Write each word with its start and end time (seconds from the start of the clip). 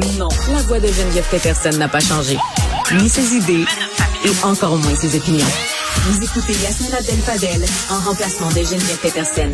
Non, 0.00 0.28
la 0.50 0.62
voix 0.62 0.80
de 0.80 0.86
Geneviève 0.86 1.26
Peterson 1.30 1.76
n'a 1.78 1.88
pas 1.88 2.00
changé. 2.00 2.38
Ni 2.94 3.08
ses 3.08 3.34
idées, 3.34 3.64
et 4.24 4.44
encore 4.44 4.76
moins 4.78 4.94
ses 4.96 5.14
opinions. 5.14 5.46
Vous 6.06 6.24
écoutez 6.24 6.54
Yasmina 6.54 6.96
Abdel-Fadel 6.96 7.62
en 7.90 8.00
remplacement 8.00 8.48
de 8.48 8.62
Geneviève 8.64 8.98
Peterson. 8.98 9.50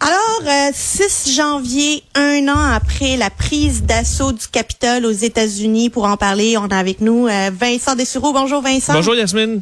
Alors, 0.00 0.72
6 0.72 1.34
janvier, 1.34 2.02
un 2.14 2.48
an 2.48 2.72
après 2.72 3.16
la 3.16 3.28
prise 3.28 3.82
d'assaut 3.82 4.32
du 4.32 4.46
Capitole 4.48 5.04
aux 5.04 5.12
États-Unis, 5.12 5.90
pour 5.90 6.04
en 6.04 6.16
parler, 6.16 6.56
on 6.56 6.66
a 6.68 6.78
avec 6.78 7.02
nous 7.02 7.26
euh, 7.26 7.50
Vincent 7.52 7.94
Dessureau. 7.94 8.32
Bonjour 8.32 8.62
Vincent. 8.62 8.94
Bonjour 8.94 9.14
Yasmine. 9.14 9.60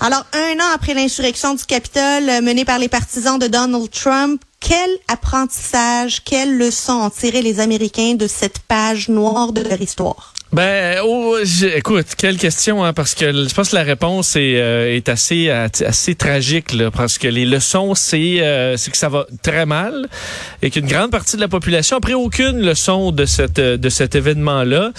Alors, 0.00 0.24
un 0.32 0.60
an 0.60 0.74
après 0.74 0.94
l'insurrection 0.94 1.54
du 1.54 1.64
Capitole 1.64 2.28
euh, 2.28 2.40
menée 2.40 2.64
par 2.64 2.78
les 2.78 2.88
partisans 2.88 3.38
de 3.38 3.48
Donald 3.48 3.90
Trump, 3.90 4.40
quel 4.64 4.98
apprentissage, 5.08 6.24
quelles 6.24 6.56
leçons 6.56 6.94
ont 6.94 7.10
tiré 7.10 7.42
les 7.42 7.60
Américains 7.60 8.14
de 8.14 8.26
cette 8.26 8.60
page 8.60 9.10
noire 9.10 9.52
de 9.52 9.60
leur 9.60 9.80
histoire? 9.80 10.32
Ben, 10.54 11.00
oh, 11.02 11.36
écoute, 11.74 12.06
quelle 12.16 12.36
question, 12.36 12.84
hein, 12.84 12.92
parce 12.92 13.16
que 13.16 13.32
je 13.32 13.52
pense 13.52 13.70
que 13.70 13.74
la 13.74 13.82
réponse 13.82 14.36
est, 14.36 14.54
euh, 14.60 14.94
est 14.94 15.08
assez 15.08 15.50
assez 15.50 16.14
tragique, 16.14 16.72
là, 16.72 16.92
parce 16.92 17.18
que 17.18 17.26
les 17.26 17.44
leçons, 17.44 17.96
c'est 17.96 18.40
euh, 18.40 18.76
c'est 18.76 18.92
que 18.92 18.96
ça 18.96 19.08
va 19.08 19.26
très 19.42 19.66
mal 19.66 20.08
et 20.62 20.70
qu'une 20.70 20.86
grande 20.86 21.10
partie 21.10 21.34
de 21.34 21.40
la 21.40 21.48
population 21.48 21.96
n'a 21.96 22.00
pris 22.00 22.14
aucune 22.14 22.60
leçon 22.60 23.10
de 23.10 23.24
cette 23.24 23.58
de 23.58 23.88
cet 23.88 24.14
événement-là, 24.14 24.92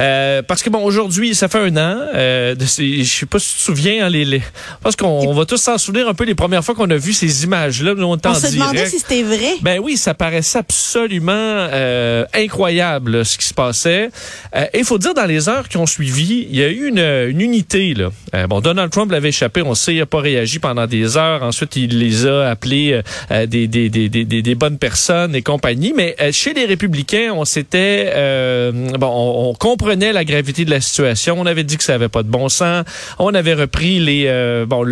euh, 0.00 0.42
parce 0.42 0.64
que 0.64 0.70
bon, 0.70 0.82
aujourd'hui, 0.82 1.36
ça 1.36 1.46
fait 1.46 1.60
un 1.60 1.76
an. 1.76 2.00
Euh, 2.12 2.56
de 2.56 2.64
je 2.64 3.04
sais 3.04 3.26
pas 3.26 3.38
si 3.38 3.52
tu 3.52 3.58
te 3.58 3.62
souviens, 3.62 4.06
hein, 4.06 4.08
les, 4.08 4.24
les, 4.24 4.42
parce 4.82 4.96
qu'on 4.96 5.32
va 5.32 5.46
tous 5.46 5.58
s'en 5.58 5.78
souvenir 5.78 6.08
un 6.08 6.14
peu 6.14 6.24
les 6.24 6.34
premières 6.34 6.64
fois 6.64 6.74
qu'on 6.74 6.90
a 6.90 6.96
vu 6.96 7.12
ces 7.12 7.44
images-là. 7.44 7.94
On, 7.96 8.18
on 8.24 8.34
se 8.34 8.52
demandait 8.52 8.86
si 8.86 8.98
c'était 8.98 9.22
vrai. 9.22 9.54
Ben 9.62 9.78
oui, 9.78 9.96
ça 9.96 10.14
paraissait 10.14 10.58
absolument 10.58 11.68
incroyable 12.34 13.24
ce 13.24 13.38
qui 13.38 13.46
se 13.46 13.54
passait. 13.54 14.10
Il 14.74 14.84
faut 14.84 14.95
dire, 14.98 15.14
dans 15.14 15.26
les 15.26 15.48
heures 15.48 15.68
qui 15.68 15.76
ont 15.76 15.86
suivi, 15.86 16.46
il 16.50 16.56
y 16.56 16.62
a 16.62 16.68
eu 16.68 16.88
une, 16.88 17.40
unité. 17.40 17.94
Euh, 18.34 18.46
bon, 18.46 18.60
Donald 18.60 18.90
Trump 18.90 19.10
l'avait 19.10 19.28
échappé, 19.28 19.62
on 19.62 19.74
sait, 19.74 19.94
il 19.94 19.98
n'a 19.98 20.06
pas 20.06 20.20
réagi 20.20 20.58
pendant 20.58 20.86
des 20.86 21.16
heures. 21.16 21.42
Ensuite, 21.42 21.76
il 21.76 21.98
les 21.98 22.26
a 22.26 22.48
appelés 22.48 22.92
euh, 22.92 23.02
euh, 23.30 23.46
des, 23.46 24.54
bonnes 24.54 24.78
personnes 24.78 25.34
et 25.34 25.42
compagnie. 25.42 25.92
Mais 25.94 26.16
chez 26.32 26.54
les 26.54 26.64
républicains, 26.64 27.32
on 27.34 27.44
s'était... 27.44 28.12
bon, 28.98 29.50
on, 29.50 29.54
comprenait 29.54 30.12
la 30.12 30.24
gravité 30.24 30.64
de 30.64 30.70
la 30.70 30.80
situation. 30.80 31.36
On 31.38 31.46
avait 31.46 31.64
dit 31.64 31.76
que 31.76 31.84
ça 31.84 31.94
avait 31.94 32.08
pas 32.08 32.22
de 32.22 32.28
bon 32.28 32.48
sens. 32.48 32.84
On 33.18 33.34
avait 33.34 33.54
repris 33.54 33.98
les... 33.98 34.64
bon, 34.66 34.84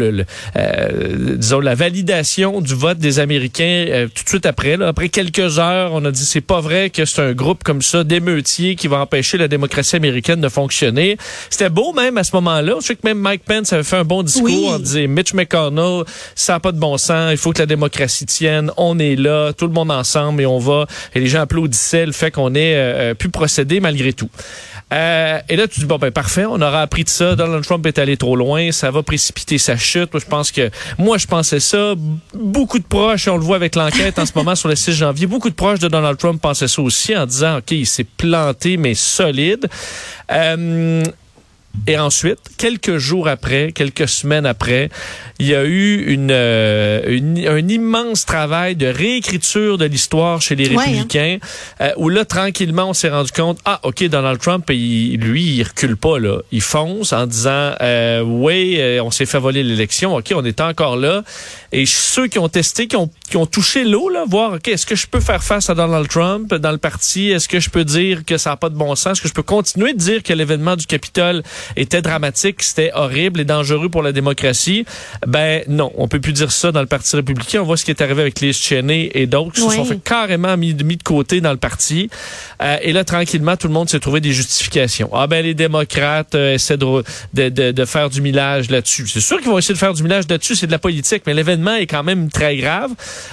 disons, 1.36 1.60
la 1.60 1.74
validation 1.74 2.60
du 2.60 2.74
vote 2.74 2.98
des 2.98 3.18
Américains 3.18 4.06
tout 4.14 4.24
de 4.24 4.28
suite 4.28 4.46
après. 4.46 4.80
Après 4.82 5.08
quelques 5.08 5.58
heures, 5.58 5.92
on 5.92 6.04
a 6.04 6.10
dit 6.10 6.24
c'est 6.24 6.40
pas 6.40 6.60
vrai 6.60 6.90
que 6.90 7.04
c'est 7.04 7.22
un 7.22 7.32
groupe 7.32 7.62
comme 7.64 7.82
ça 7.82 8.04
d'émeutiers 8.04 8.76
qui 8.76 8.88
va 8.88 8.98
empêcher 8.98 9.38
la 9.38 9.48
démocratie 9.48 9.93
américaine 9.94 10.40
de 10.40 10.48
fonctionner. 10.48 11.16
C'était 11.50 11.70
beau 11.70 11.92
même 11.92 12.18
à 12.18 12.24
ce 12.24 12.34
moment-là. 12.36 12.76
Je 12.80 12.86
sais 12.86 12.94
que 12.94 13.06
même 13.06 13.18
Mike 13.18 13.42
Pence 13.44 13.72
avait 13.72 13.82
fait 13.82 13.96
un 13.96 14.04
bon 14.04 14.22
discours 14.22 14.72
en 14.72 14.78
disant 14.78 15.08
Mitch 15.08 15.34
McConnell, 15.34 16.04
ça 16.34 16.54
n'a 16.54 16.60
pas 16.60 16.72
de 16.72 16.78
bon 16.78 16.98
sens, 16.98 17.30
il 17.30 17.38
faut 17.38 17.52
que 17.52 17.58
la 17.58 17.66
démocratie 17.66 18.26
tienne, 18.26 18.70
on 18.76 18.98
est 18.98 19.16
là, 19.16 19.52
tout 19.52 19.66
le 19.66 19.72
monde 19.72 19.90
ensemble 19.90 20.42
et 20.42 20.46
on 20.46 20.58
va. 20.58 20.86
Et 21.14 21.20
les 21.20 21.26
gens 21.26 21.40
applaudissaient 21.40 22.06
le 22.06 22.12
fait 22.12 22.30
qu'on 22.30 22.54
ait 22.54 22.74
euh, 22.74 22.94
euh, 23.10 23.14
pu 23.14 23.28
procéder 23.28 23.80
malgré 23.80 24.12
tout. 24.12 24.28
Euh, 24.94 25.40
et 25.48 25.56
là, 25.56 25.66
tu 25.66 25.80
dis, 25.80 25.86
bon, 25.86 25.98
ben 25.98 26.12
parfait, 26.12 26.44
on 26.44 26.60
aura 26.60 26.82
appris 26.82 27.02
de 27.02 27.08
ça. 27.08 27.34
Donald 27.34 27.64
Trump 27.64 27.84
est 27.86 27.98
allé 27.98 28.16
trop 28.16 28.36
loin, 28.36 28.70
ça 28.70 28.90
va 28.90 29.02
précipiter 29.02 29.58
sa 29.58 29.76
chute. 29.76 30.12
Moi, 30.12 30.20
je 30.20 30.26
pense 30.26 30.52
que, 30.52 30.70
moi, 30.98 31.18
je 31.18 31.26
pensais 31.26 31.60
ça. 31.60 31.94
Beaucoup 32.32 32.78
de 32.78 32.84
proches, 32.84 33.26
on 33.26 33.36
le 33.36 33.42
voit 33.42 33.56
avec 33.56 33.74
l'enquête 33.74 34.18
en 34.18 34.26
ce 34.26 34.32
moment 34.36 34.54
sur 34.54 34.68
le 34.68 34.76
6 34.76 34.92
janvier, 34.92 35.26
beaucoup 35.26 35.50
de 35.50 35.54
proches 35.54 35.80
de 35.80 35.88
Donald 35.88 36.16
Trump 36.16 36.40
pensaient 36.40 36.68
ça 36.68 36.80
aussi 36.80 37.16
en 37.16 37.26
disant, 37.26 37.58
OK, 37.58 37.72
il 37.72 37.86
s'est 37.86 38.04
planté, 38.04 38.76
mais 38.76 38.94
solide. 38.94 39.68
Euh, 40.30 41.02
et 41.86 41.98
ensuite, 41.98 42.38
quelques 42.56 42.98
jours 42.98 43.28
après, 43.28 43.72
quelques 43.72 44.08
semaines 44.08 44.46
après, 44.46 44.90
il 45.38 45.46
y 45.46 45.54
a 45.54 45.64
eu 45.64 46.04
une, 46.12 46.30
euh, 46.30 47.18
un 47.48 47.68
immense 47.68 48.24
travail 48.24 48.76
de 48.76 48.86
réécriture 48.86 49.78
de 49.78 49.84
l'histoire 49.84 50.40
chez 50.40 50.54
les 50.54 50.72
hein. 50.72 50.78
républicains, 50.78 51.38
euh, 51.80 51.92
où 51.96 52.08
là, 52.08 52.24
tranquillement, 52.24 52.90
on 52.90 52.92
s'est 52.92 53.08
rendu 53.08 53.32
compte, 53.32 53.58
ah, 53.64 53.80
OK, 53.82 54.04
Donald 54.04 54.38
Trump, 54.38 54.64
il, 54.70 55.16
lui, 55.18 55.42
il 55.42 55.62
recule 55.64 55.96
pas, 55.96 56.18
là. 56.18 56.38
Il 56.52 56.60
fonce 56.60 57.12
en 57.12 57.26
disant, 57.26 57.72
euh, 57.80 58.20
oui, 58.20 58.76
euh, 58.78 59.02
on 59.02 59.10
s'est 59.10 59.26
fait 59.26 59.38
voler 59.38 59.64
l'élection, 59.64 60.14
OK, 60.14 60.32
on 60.34 60.44
est 60.44 60.60
encore 60.60 60.96
là. 60.96 61.24
Et 61.72 61.86
ceux 61.86 62.28
qui 62.28 62.38
ont 62.38 62.48
testé, 62.48 62.86
qui 62.86 62.96
ont, 62.96 63.10
qui 63.28 63.36
ont 63.36 63.46
touché 63.46 63.84
l'eau, 63.84 64.08
là, 64.08 64.24
voir, 64.28 64.54
OK, 64.54 64.68
est-ce 64.68 64.86
que 64.86 64.94
je 64.94 65.08
peux 65.08 65.20
faire 65.20 65.42
face 65.42 65.68
à 65.68 65.74
Donald 65.74 66.06
Trump 66.08 66.54
dans 66.54 66.72
le 66.72 66.78
parti? 66.78 67.30
Est-ce 67.30 67.48
que 67.48 67.58
je 67.58 67.70
peux 67.70 67.84
dire 67.84 68.24
que 68.24 68.38
ça 68.38 68.50
n'a 68.50 68.56
pas 68.56 68.68
de 68.68 68.76
bon 68.76 68.94
sens? 68.94 69.12
Est-ce 69.12 69.22
que 69.22 69.28
je 69.28 69.34
peux 69.34 69.42
continuer 69.42 69.92
de 69.94 69.98
dire 69.98 70.22
que 70.22 70.32
l'événement 70.32 70.76
du 70.76 70.86
Capitole 70.86 71.42
était 71.74 72.02
dramatique, 72.02 72.62
c'était 72.62 72.92
horrible 72.94 73.40
et 73.40 73.44
dangereux 73.44 73.88
pour 73.88 74.02
la 74.02 74.12
démocratie? 74.12 74.84
Ben 75.26 75.62
non, 75.68 75.92
on 75.96 76.08
peut 76.08 76.20
plus 76.20 76.32
dire 76.32 76.52
ça 76.52 76.72
dans 76.72 76.80
le 76.80 76.86
Parti 76.86 77.16
républicain. 77.16 77.60
On 77.62 77.64
voit 77.64 77.76
ce 77.76 77.84
qui 77.84 77.90
est 77.90 78.00
arrivé 78.02 78.22
avec 78.22 78.40
Liz 78.40 78.56
Cheney 78.56 79.10
et 79.14 79.26
d'autres 79.26 79.52
qui 79.52 79.60
se 79.60 79.70
sont 79.70 79.84
fait 79.84 80.02
carrément 80.02 80.56
mis, 80.56 80.74
mis, 80.74 80.96
de 80.96 81.02
côté 81.02 81.40
dans 81.40 81.50
le 81.50 81.56
parti. 81.56 82.10
Euh, 82.62 82.76
et 82.82 82.92
là, 82.92 83.04
tranquillement, 83.04 83.56
tout 83.56 83.68
le 83.68 83.72
monde 83.72 83.88
s'est 83.88 84.00
trouvé 84.00 84.20
des 84.20 84.32
justifications. 84.32 85.10
Ah 85.12 85.26
ben 85.26 85.44
les 85.44 85.54
démocrates 85.54 86.34
euh, 86.34 86.54
essaient 86.54 86.76
de, 86.76 87.04
de, 87.34 87.48
de, 87.48 87.72
de, 87.72 87.84
faire 87.84 88.10
du 88.10 88.20
millage 88.20 88.70
là-dessus. 88.70 89.06
C'est 89.06 89.20
sûr 89.20 89.38
qu'ils 89.38 89.48
vont 89.48 89.58
essayer 89.58 89.74
de 89.74 89.78
faire 89.78 89.94
du 89.94 90.02
millage 90.02 90.24
là-dessus, 90.28 90.56
c'est 90.56 90.66
de 90.66 90.72
la 90.72 90.78
politique, 90.78 91.22
mais 91.26 91.34
l'événement 91.34 91.74
est 91.74 91.86
quand 91.86 92.02
même 92.02 92.30
très 92.30 92.56
grave. 92.56 92.90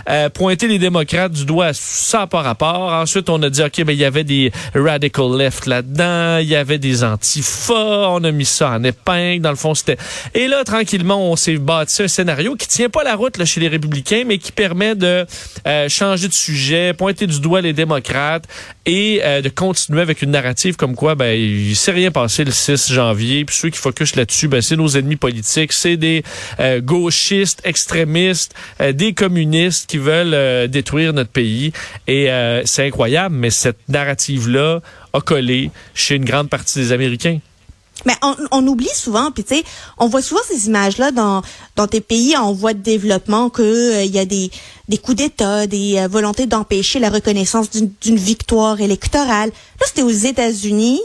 Euh, 0.10 0.30
pointer 0.30 0.68
les 0.68 0.80
démocrates 0.80 1.32
du 1.32 1.46
doigt, 1.46 1.72
ça 1.74 2.28
pas 2.28 2.42
rapport. 2.42 2.94
Ensuite, 2.94 3.30
on 3.30 3.42
a 3.44 3.50
dit, 3.50 3.62
OK, 3.62 3.84
ben 3.84 3.94
il 3.94 4.00
y 4.00 4.06
avait 4.06 4.24
des 4.24 4.52
radical 4.74 5.38
left 5.38 5.66
là-dedans, 5.66 6.38
il 6.38 6.48
y 6.48 6.56
avait 6.56 6.80
des 6.80 7.04
antifas, 7.04 8.10
on 8.10 8.24
a 8.24 8.32
mis 8.32 8.46
ça 8.46 8.72
en 8.72 8.84
épingle. 8.84 9.42
Dans 9.42 9.50
le 9.50 9.56
fond, 9.56 9.74
c'était... 9.74 9.98
Et 10.34 10.48
là, 10.48 10.64
tranquillement, 10.64 11.32
on 11.32 11.36
s'est 11.36 11.58
bâti 11.82 12.04
un 12.04 12.08
scénario 12.08 12.56
qui 12.56 12.68
tient 12.68 12.90
pas 12.90 13.04
la 13.04 13.16
route 13.16 13.38
là, 13.38 13.46
chez 13.46 13.60
les 13.60 13.68
républicains, 13.68 14.24
mais 14.26 14.38
qui 14.38 14.52
permet 14.52 14.94
de 14.94 15.26
euh, 15.66 15.90
changer 15.90 16.28
de 16.28 16.34
sujet, 16.34 16.94
pointer 16.94 17.26
du 17.26 17.40
doigt 17.40 17.62
les 17.62 17.74
démocrates 17.74 18.44
et 18.86 19.22
euh, 19.24 19.42
de 19.42 19.50
continuer 19.50 20.02
avec 20.02 20.22
une 20.22 20.30
narrative 20.30 20.76
comme 20.76 20.96
quoi 20.96 21.16
ben 21.16 21.34
il 21.34 21.76
s'est 21.76 21.92
rien 21.92 22.12
passé 22.12 22.44
le 22.44 22.52
6 22.52 22.92
janvier. 22.92 23.46
Puis 23.46 23.56
ceux 23.56 23.70
qui 23.70 23.80
focusent 23.80 24.16
là-dessus, 24.16 24.48
ben 24.48 24.62
c'est 24.62 24.76
nos 24.76 24.90
ennemis 24.90 25.16
politiques, 25.16 25.74
c'est 25.74 25.98
des 25.98 26.24
euh, 26.60 26.82
gauchistes, 26.82 27.62
extrémistes, 27.64 28.54
des 28.94 29.14
communistes 29.14 29.90
qui 29.90 29.98
veulent 29.98 30.68
détruire 30.70 31.14
notre 31.14 31.32
pays. 31.32 31.72
Et 32.08 32.30
c'est 32.66 32.86
incroyable, 32.86 33.36
mais 33.36 33.50
cette 33.50 33.78
narrative-là 33.90 34.82
a 35.14 35.22
collé 35.22 35.72
chez 35.94 36.16
une 36.16 36.26
grande 36.26 36.50
partie 36.50 36.80
des 36.80 36.92
Américains. 36.92 37.40
Mais 38.06 38.14
on, 38.52 38.68
oublie 38.68 38.90
souvent, 38.94 39.32
puis 39.32 39.44
tu 39.44 39.56
sais, 39.56 39.64
on 39.98 40.08
voit 40.08 40.22
souvent 40.22 40.42
ces 40.48 40.68
images-là 40.68 41.12
dans 41.12 41.42
dans 41.76 41.88
tes 41.88 42.02
pays 42.02 42.36
en 42.36 42.54
voie 42.54 42.74
de 42.74 42.82
développement 42.82 43.50
que 43.50 43.62
euh, 43.62 44.04
il 44.04 44.12
y 44.12 44.20
a 44.20 44.26
des 44.26 44.52
des 44.90 44.98
coups 44.98 45.18
d'État, 45.18 45.68
des 45.68 45.98
euh, 45.98 46.08
volontés 46.08 46.48
d'empêcher 46.48 47.00
la 47.00 47.10
reconnaissance 47.10 47.70
d'une 47.70 48.18
victoire 48.18 48.82
électorale. 48.82 49.50
Là, 49.80 49.86
c'était 49.88 50.04
aux 50.04 50.10
États-Unis. 50.10 51.02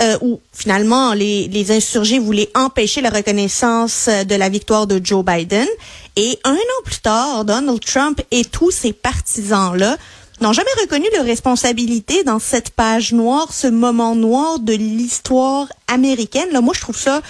Euh, 0.00 0.16
où 0.20 0.38
finalement 0.52 1.12
les, 1.12 1.48
les 1.48 1.72
insurgés 1.72 2.20
voulaient 2.20 2.50
empêcher 2.54 3.00
la 3.00 3.10
reconnaissance 3.10 4.08
de 4.08 4.34
la 4.36 4.48
victoire 4.48 4.86
de 4.86 5.00
Joe 5.02 5.24
Biden. 5.24 5.66
Et 6.14 6.38
un 6.44 6.52
an 6.54 6.82
plus 6.84 7.00
tard, 7.00 7.44
Donald 7.44 7.80
Trump 7.84 8.20
et 8.30 8.44
tous 8.44 8.70
ses 8.70 8.92
partisans-là 8.92 9.96
n'ont 10.40 10.52
jamais 10.52 10.68
reconnu 10.80 11.06
leur 11.14 11.24
responsabilité 11.24 12.24
dans 12.24 12.38
cette 12.38 12.70
page 12.70 13.12
noire, 13.12 13.52
ce 13.52 13.66
moment 13.66 14.14
noir 14.14 14.58
de 14.58 14.72
l'histoire 14.72 15.68
américaine. 15.86 16.48
Là, 16.52 16.60
moi, 16.60 16.74
je 16.74 16.80
trouve 16.80 16.98
ça 16.98 17.22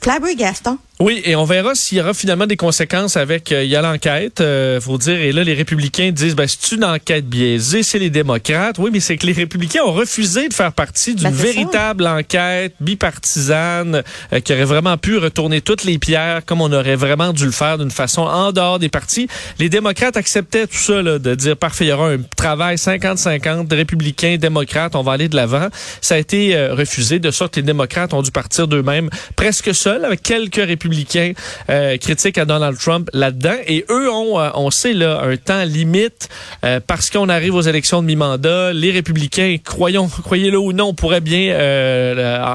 flabbergastant. 0.00 0.78
Oui, 0.98 1.20
et 1.26 1.36
on 1.36 1.44
verra 1.44 1.74
s'il 1.74 1.98
y 1.98 2.00
aura 2.00 2.14
finalement 2.14 2.46
des 2.46 2.56
conséquences 2.56 3.18
avec 3.18 3.52
euh, 3.52 3.62
il 3.62 3.68
y 3.68 3.76
a 3.76 3.82
l'enquête, 3.82 4.40
euh, 4.40 4.80
faut 4.80 4.96
dire 4.96 5.20
et 5.20 5.30
là 5.30 5.44
les 5.44 5.52
républicains 5.52 6.10
disent 6.10 6.34
ben 6.34 6.46
c'est 6.48 6.74
une 6.74 6.84
enquête 6.84 7.26
biaisée, 7.26 7.82
c'est 7.82 7.98
les 7.98 8.08
démocrates. 8.08 8.78
Oui, 8.78 8.88
mais 8.90 9.00
c'est 9.00 9.18
que 9.18 9.26
les 9.26 9.34
républicains 9.34 9.82
ont 9.84 9.92
refusé 9.92 10.48
de 10.48 10.54
faire 10.54 10.72
partie 10.72 11.14
d'une 11.14 11.28
ben, 11.28 11.34
véritable 11.34 12.06
enquête 12.06 12.76
bipartisane 12.80 14.04
euh, 14.32 14.40
qui 14.40 14.54
aurait 14.54 14.64
vraiment 14.64 14.96
pu 14.96 15.18
retourner 15.18 15.60
toutes 15.60 15.84
les 15.84 15.98
pierres 15.98 16.42
comme 16.46 16.62
on 16.62 16.72
aurait 16.72 16.96
vraiment 16.96 17.34
dû 17.34 17.44
le 17.44 17.50
faire 17.50 17.76
d'une 17.76 17.90
façon 17.90 18.22
en 18.22 18.52
dehors 18.52 18.78
des 18.78 18.88
partis. 18.88 19.28
Les 19.58 19.68
démocrates 19.68 20.16
acceptaient 20.16 20.66
tout 20.66 20.78
ça 20.78 21.02
là, 21.02 21.18
de 21.18 21.34
dire 21.34 21.58
parfait, 21.58 21.84
il 21.84 21.88
y 21.88 21.92
aura 21.92 22.12
un 22.12 22.20
travail 22.38 22.76
50-50 22.76 23.74
républicains 23.74 24.38
démocrates, 24.38 24.96
on 24.96 25.02
va 25.02 25.12
aller 25.12 25.28
de 25.28 25.36
l'avant. 25.36 25.68
Ça 26.00 26.14
a 26.14 26.18
été 26.18 26.68
refusé 26.70 27.18
de 27.18 27.30
sorte 27.30 27.52
que 27.52 27.60
les 27.60 27.66
démocrates 27.66 28.14
ont 28.14 28.22
dû 28.22 28.30
partir 28.30 28.66
d'eux-mêmes 28.66 29.10
presque 29.36 29.74
seuls 29.74 30.02
avec 30.02 30.22
quelques 30.22 30.54
républicains 30.56 30.85
républicains 30.86 31.32
euh, 31.70 31.96
critiquent 31.96 32.38
à 32.38 32.44
Donald 32.44 32.78
Trump 32.78 33.10
là-dedans. 33.12 33.56
Et 33.66 33.84
eux 33.90 34.10
ont, 34.10 34.38
euh, 34.38 34.50
on 34.54 34.70
sait, 34.70 34.92
là, 34.92 35.22
un 35.22 35.36
temps 35.36 35.64
limite 35.64 36.28
euh, 36.64 36.80
parce 36.84 37.10
qu'on 37.10 37.28
arrive 37.28 37.54
aux 37.54 37.62
élections 37.62 38.02
de 38.02 38.06
mi-mandat. 38.06 38.72
Les 38.72 38.92
républicains, 38.92 39.56
croyons, 39.62 40.08
croyez-le 40.24 40.58
ou 40.58 40.72
non, 40.72 40.94
pourraient 40.94 41.20
bien 41.20 41.36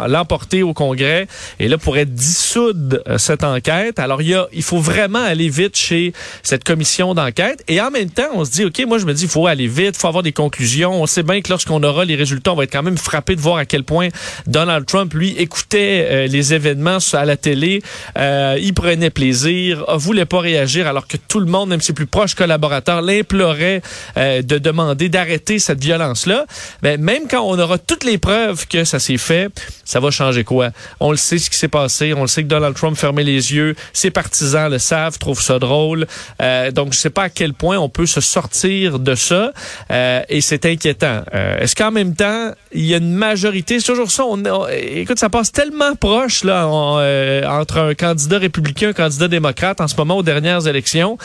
l'emporter 0.07 0.63
au 0.63 0.73
Congrès 0.73 1.27
et 1.59 1.67
là 1.67 1.77
pourraient 1.77 2.05
dissoudre 2.05 2.99
cette 3.17 3.43
enquête. 3.43 3.99
Alors 3.99 4.21
il 4.21 4.29
y 4.29 4.33
a, 4.33 4.47
il 4.53 4.63
faut 4.63 4.79
vraiment 4.79 5.23
aller 5.23 5.49
vite 5.49 5.75
chez 5.75 6.13
cette 6.43 6.63
commission 6.63 7.13
d'enquête. 7.13 7.63
Et 7.67 7.81
en 7.81 7.91
même 7.91 8.09
temps, 8.09 8.29
on 8.33 8.45
se 8.45 8.51
dit, 8.51 8.65
ok, 8.65 8.83
moi 8.87 8.97
je 8.97 9.05
me 9.05 9.13
dis, 9.13 9.23
il 9.23 9.29
faut 9.29 9.47
aller 9.47 9.67
vite, 9.67 9.95
il 9.95 9.99
faut 9.99 10.07
avoir 10.07 10.23
des 10.23 10.31
conclusions. 10.31 11.01
On 11.01 11.05
sait 11.05 11.23
bien 11.23 11.41
que 11.41 11.49
lorsqu'on 11.49 11.83
aura 11.83 12.05
les 12.05 12.15
résultats, 12.15 12.53
on 12.53 12.55
va 12.55 12.63
être 12.63 12.71
quand 12.71 12.83
même 12.83 12.97
frappé 12.97 13.35
de 13.35 13.41
voir 13.41 13.57
à 13.57 13.65
quel 13.65 13.83
point 13.83 14.09
Donald 14.47 14.85
Trump 14.85 15.13
lui 15.13 15.35
écoutait 15.37 16.27
les 16.27 16.53
événements 16.53 16.99
à 17.13 17.25
la 17.25 17.37
télé, 17.37 17.81
euh, 18.21 18.57
il 18.61 18.73
prenait 18.73 19.09
plaisir, 19.09 19.85
voulait 19.97 20.25
pas 20.25 20.39
réagir 20.39 20.87
alors 20.87 21.07
que 21.07 21.17
tout 21.17 21.39
le 21.39 21.45
monde, 21.47 21.69
même 21.69 21.81
ses 21.81 21.93
plus 21.93 22.05
proches 22.05 22.35
collaborateurs, 22.35 23.01
l'implorait 23.01 23.81
euh, 24.17 24.41
de 24.41 24.57
demander 24.57 25.09
d'arrêter 25.09 25.59
cette 25.59 25.83
violence-là. 25.83 26.45
Ben, 26.81 27.01
même 27.01 27.27
quand 27.29 27.41
on 27.41 27.57
aura 27.59 27.77
toutes 27.77 28.03
les 28.03 28.17
preuves 28.17 28.67
que 28.67 28.83
ça 28.83 28.99
s'est 28.99 29.17
fait, 29.17 29.49
ça 29.85 29.99
va 29.99 30.11
changer 30.11 30.43
quoi? 30.43 30.69
On 30.99 31.11
le 31.11 31.17
sait 31.17 31.37
ce 31.37 31.49
qui 31.49 31.57
s'est 31.57 31.67
passé, 31.67 32.13
on 32.13 32.21
le 32.21 32.27
sait 32.27 32.43
que 32.43 32.47
Donald 32.47 32.75
Trump 32.75 32.97
fermait 32.97 33.23
les 33.23 33.53
yeux, 33.53 33.75
ses 33.93 34.11
partisans 34.11 34.69
le 34.69 34.79
savent, 34.79 35.17
trouvent 35.17 35.41
ça 35.41 35.59
drôle. 35.59 36.07
Euh, 36.41 36.71
donc, 36.71 36.93
je 36.93 36.97
sais 36.97 37.09
pas 37.09 37.23
à 37.23 37.29
quel 37.29 37.53
point 37.53 37.77
on 37.77 37.89
peut 37.89 38.05
se 38.05 38.21
sortir 38.21 38.99
de 38.99 39.15
ça 39.15 39.51
euh, 39.91 40.21
et 40.29 40.41
c'est 40.41 40.65
inquiétant. 40.65 41.21
Euh, 41.33 41.59
est-ce 41.59 41.75
qu'en 41.75 41.91
même 41.91 42.15
temps, 42.15 42.51
il 42.71 42.85
y 42.85 42.93
a 42.93 42.97
une 42.97 43.13
majorité, 43.13 43.79
c'est 43.79 43.87
toujours 43.87 44.11
ça, 44.11 44.23
on, 44.25 44.41
écoute, 44.69 45.19
ça 45.19 45.29
passe 45.29 45.51
tellement 45.51 45.95
proche 45.95 46.43
là 46.43 46.67
euh, 46.67 47.45
entre 47.47 47.79
un 47.79 47.93
candidat 48.11 48.39
républicain 48.39 48.89
un 48.89 48.93
candidat 48.93 49.27
démocrate 49.27 49.79
en 49.79 49.87
ce 49.87 49.95
moment 49.95 50.17
aux 50.17 50.23
dernières 50.23 50.67
élections. 50.67 51.17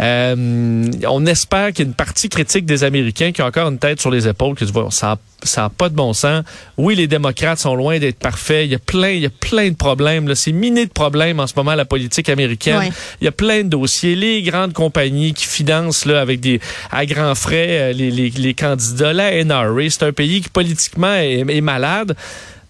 Euh, 0.00 0.86
on 1.08 1.26
espère 1.26 1.72
qu'il 1.72 1.84
y 1.84 1.88
a 1.88 1.90
une 1.90 1.94
partie 1.94 2.30
critique 2.30 2.64
des 2.64 2.84
Américains 2.84 3.32
qui 3.32 3.42
ont 3.42 3.46
encore 3.46 3.68
une 3.68 3.78
tête 3.78 4.00
sur 4.00 4.10
les 4.10 4.26
épaules, 4.26 4.56
qui 4.56 4.66
se 4.66 4.72
voient, 4.72 4.88
ça 4.90 5.18
n'a 5.56 5.68
pas 5.68 5.90
de 5.90 5.94
bon 5.94 6.14
sens. 6.14 6.42
Oui, 6.78 6.94
les 6.94 7.06
démocrates 7.06 7.58
sont 7.58 7.74
loin 7.74 7.98
d'être 7.98 8.18
parfaits. 8.18 8.64
Il 8.64 8.70
y 8.70 8.74
a 8.74 8.78
plein, 8.78 9.10
il 9.10 9.20
y 9.20 9.26
a 9.26 9.30
plein 9.30 9.68
de 9.68 9.74
problèmes. 9.74 10.34
C'est 10.34 10.52
miné 10.52 10.86
de 10.86 10.92
problèmes 10.92 11.40
en 11.40 11.46
ce 11.46 11.52
moment 11.54 11.74
la 11.74 11.84
politique 11.84 12.30
américaine. 12.30 12.90
Il 13.20 13.24
y 13.24 13.28
a 13.28 13.32
plein 13.32 13.62
de 13.62 13.68
dossiers. 13.68 14.14
Les 14.14 14.42
grandes 14.42 14.72
compagnies 14.72 15.34
qui 15.34 15.44
financent 15.44 16.06
là 16.06 16.20
avec 16.20 16.40
des 16.40 16.60
à 16.90 17.04
grands 17.04 17.34
frais 17.34 17.66
euh, 17.68 17.92
les, 17.92 18.10
les, 18.10 18.30
les 18.30 18.54
candidats. 18.54 19.12
La 19.12 19.44
NRA, 19.44 19.90
c'est 19.90 20.04
un 20.04 20.12
pays 20.12 20.40
qui 20.40 20.48
politiquement 20.48 21.14
est 21.14 21.60
malade. 21.60 22.16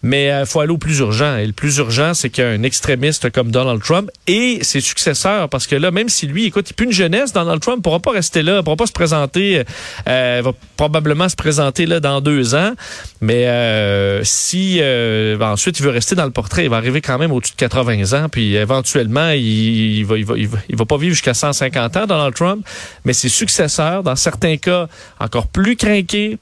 Mais 0.03 0.27
il 0.27 0.31
euh, 0.31 0.47
faut 0.47 0.61
aller 0.61 0.73
au 0.73 0.79
plus 0.79 0.99
urgent. 0.99 1.37
Et 1.37 1.47
le 1.47 1.53
plus 1.53 1.79
urgent, 1.79 2.15
c'est 2.15 2.31
qu'un 2.31 2.63
extrémiste 2.63 3.31
comme 3.31 3.51
Donald 3.51 3.83
Trump 3.83 4.11
et 4.27 4.63
ses 4.63 4.81
successeurs, 4.81 5.49
parce 5.49 5.67
que 5.67 5.77
là, 5.77 5.91
même 5.91 6.09
si 6.09 6.27
lui, 6.27 6.47
écoute, 6.47 6.71
il 6.71 6.75
plus 6.75 6.87
une 6.87 6.93
jeunesse, 6.93 7.33
Donald 7.33 7.61
Trump 7.61 7.83
pourra 7.83 8.01
pas 8.01 8.13
rester 8.13 8.43
là, 8.43 8.63
pourra 8.63 8.77
pas 8.77 8.87
se 8.87 8.93
présenter, 8.93 9.63
euh, 10.09 10.43
va 10.43 10.53
probablement 10.77 11.29
se 11.29 11.37
présenter 11.37 11.87
là 11.87 12.01
dans 12.01 12.21
deux 12.21 12.55
ans. 12.55 12.73
Mais 13.21 13.47
euh, 13.49 14.23
si 14.25 14.79
euh, 14.81 15.39
ensuite 15.41 15.79
il 15.79 15.83
veut 15.83 15.91
rester 15.91 16.15
dans 16.15 16.25
le 16.25 16.31
portrait, 16.31 16.65
il 16.65 16.71
va 16.71 16.77
arriver 16.77 17.01
quand 17.01 17.19
même 17.19 17.33
au-dessus 17.33 17.53
de 17.53 17.59
80 17.59 18.19
ans, 18.19 18.29
puis 18.29 18.55
éventuellement, 18.57 19.31
il, 19.31 20.05
va, 20.05 20.17
il, 20.17 20.25
va, 20.25 20.35
il, 20.37 20.77
va, 20.77 20.85
pas 20.85 20.97
vivre 20.97 21.13
jusqu'à 21.13 21.35
150 21.35 21.97
ans, 21.97 22.07
Donald 22.07 22.35
Trump. 22.35 22.67
Mais 23.05 23.13
ses 23.13 23.29
successeurs, 23.29 24.03
dans 24.03 24.17
certains 24.17 24.57
cas, 24.57 24.89
encore 25.19 25.47
plus 25.49 25.77
craqués, 25.77 26.39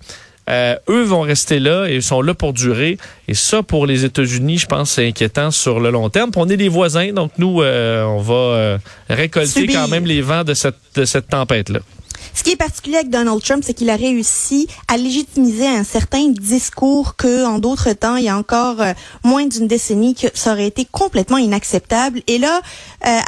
euh, 0.49 0.77
eux 0.89 1.03
vont 1.03 1.21
rester 1.21 1.59
là 1.59 1.87
et 1.87 2.01
sont 2.01 2.23
là 2.23 2.35
pour 2.35 2.53
durer. 2.53 2.97
Et 3.27 3.35
ça, 3.35 3.63
pour 3.63 3.87
les 3.87 4.05
États-Unis, 4.05 4.59
je 4.59 4.67
pense, 4.67 4.93
c'est 4.93 5.07
inquiétant 5.07 5.51
sur 5.51 5.81
le 5.81 5.91
long 5.91 6.09
terme. 6.09 6.31
on 6.37 6.49
est 6.49 6.57
des 6.57 6.69
voisins, 6.69 7.13
donc 7.13 7.33
nous, 7.39 7.61
euh, 7.61 8.03
on 8.05 8.21
va 8.21 8.35
euh, 8.35 8.79
récolter 9.11 9.67
quand 9.67 9.89
même 9.89 10.07
les 10.07 10.23
vents 10.23 10.45
de 10.45 10.55
cette, 10.55 10.77
de 10.95 11.05
cette 11.05 11.29
tempête-là. 11.29 11.81
Ce 12.39 12.45
qui 12.45 12.51
est 12.51 12.57
particulier 12.57 12.99
avec 12.99 13.11
Donald 13.11 13.43
Trump, 13.43 13.65
c'est 13.67 13.75
qu'il 13.75 13.91
a 13.91 13.97
réussi 13.97 14.69
à 14.87 14.97
légitimiser 14.97 15.67
un 15.67 15.83
certain 15.83 16.29
discours 16.29 17.17
que, 17.17 17.45
en 17.45 17.59
d'autres 17.59 17.95
temps, 17.95 18.15
il 18.15 18.27
y 18.27 18.29
a 18.29 18.37
encore 18.37 18.81
euh, 18.81 18.93
moins 19.25 19.45
d'une 19.47 19.67
décennie, 19.67 20.15
que 20.15 20.29
ça 20.35 20.53
aurait 20.53 20.69
été 20.69 20.85
complètement 20.85 21.39
inacceptable. 21.39 22.23
Et 22.29 22.39
là, 22.39 22.61
euh, 23.05 23.19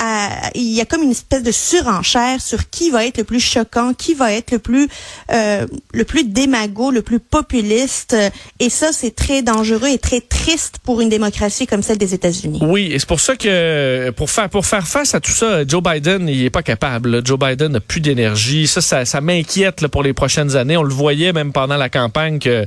il 0.54 0.70
y 0.70 0.80
a 0.80 0.84
comme 0.84 1.02
une 1.02 1.10
espèce 1.10 1.42
de 1.42 1.50
surenchère 1.50 2.40
sur 2.40 2.70
qui 2.70 2.90
va 2.90 3.04
être 3.04 3.18
le 3.18 3.24
plus 3.24 3.40
choquant, 3.40 3.94
qui 3.94 4.14
va 4.14 4.32
être 4.32 4.52
le 4.52 4.60
plus, 4.60 4.86
euh, 5.32 5.66
le 5.92 6.04
plus 6.04 6.22
démago, 6.22 6.92
le 6.92 7.02
plus 7.02 7.18
populiste. 7.18 8.14
Et 8.60 8.70
ça, 8.70 8.92
c'est 8.92 9.16
très 9.16 9.42
dangereux 9.42 9.88
et 9.88 9.98
très 9.98 10.20
triste 10.20 10.76
pour 10.84 11.00
une 11.00 11.08
démocratie 11.08 11.66
comme 11.66 11.82
celle 11.82 11.98
des 11.98 12.14
États-Unis. 12.14 12.60
Oui, 12.62 12.92
et 12.92 12.98
c'est 13.00 13.08
pour 13.08 13.18
ça 13.18 13.34
que 13.34 14.10
pour 14.10 14.30
faire 14.30 14.48
pour 14.48 14.66
faire 14.66 14.86
face 14.86 15.16
à 15.16 15.20
tout 15.20 15.32
ça, 15.32 15.66
Joe 15.66 15.82
Biden, 15.82 16.28
il 16.28 16.44
est 16.44 16.50
pas 16.50 16.62
capable. 16.62 17.26
Joe 17.26 17.40
Biden 17.40 17.72
n'a 17.72 17.80
plus 17.80 18.00
d'énergie. 18.00 18.68
Ça, 18.68 18.80
ça 18.80 18.99
ça, 19.04 19.20
m'inquiète 19.20 19.86
pour 19.88 20.02
les 20.02 20.12
prochaines 20.12 20.56
années. 20.56 20.76
On 20.76 20.82
le 20.82 20.94
voyait 20.94 21.32
même 21.32 21.52
pendant 21.52 21.76
la 21.76 21.88
campagne 21.88 22.38
que 22.38 22.66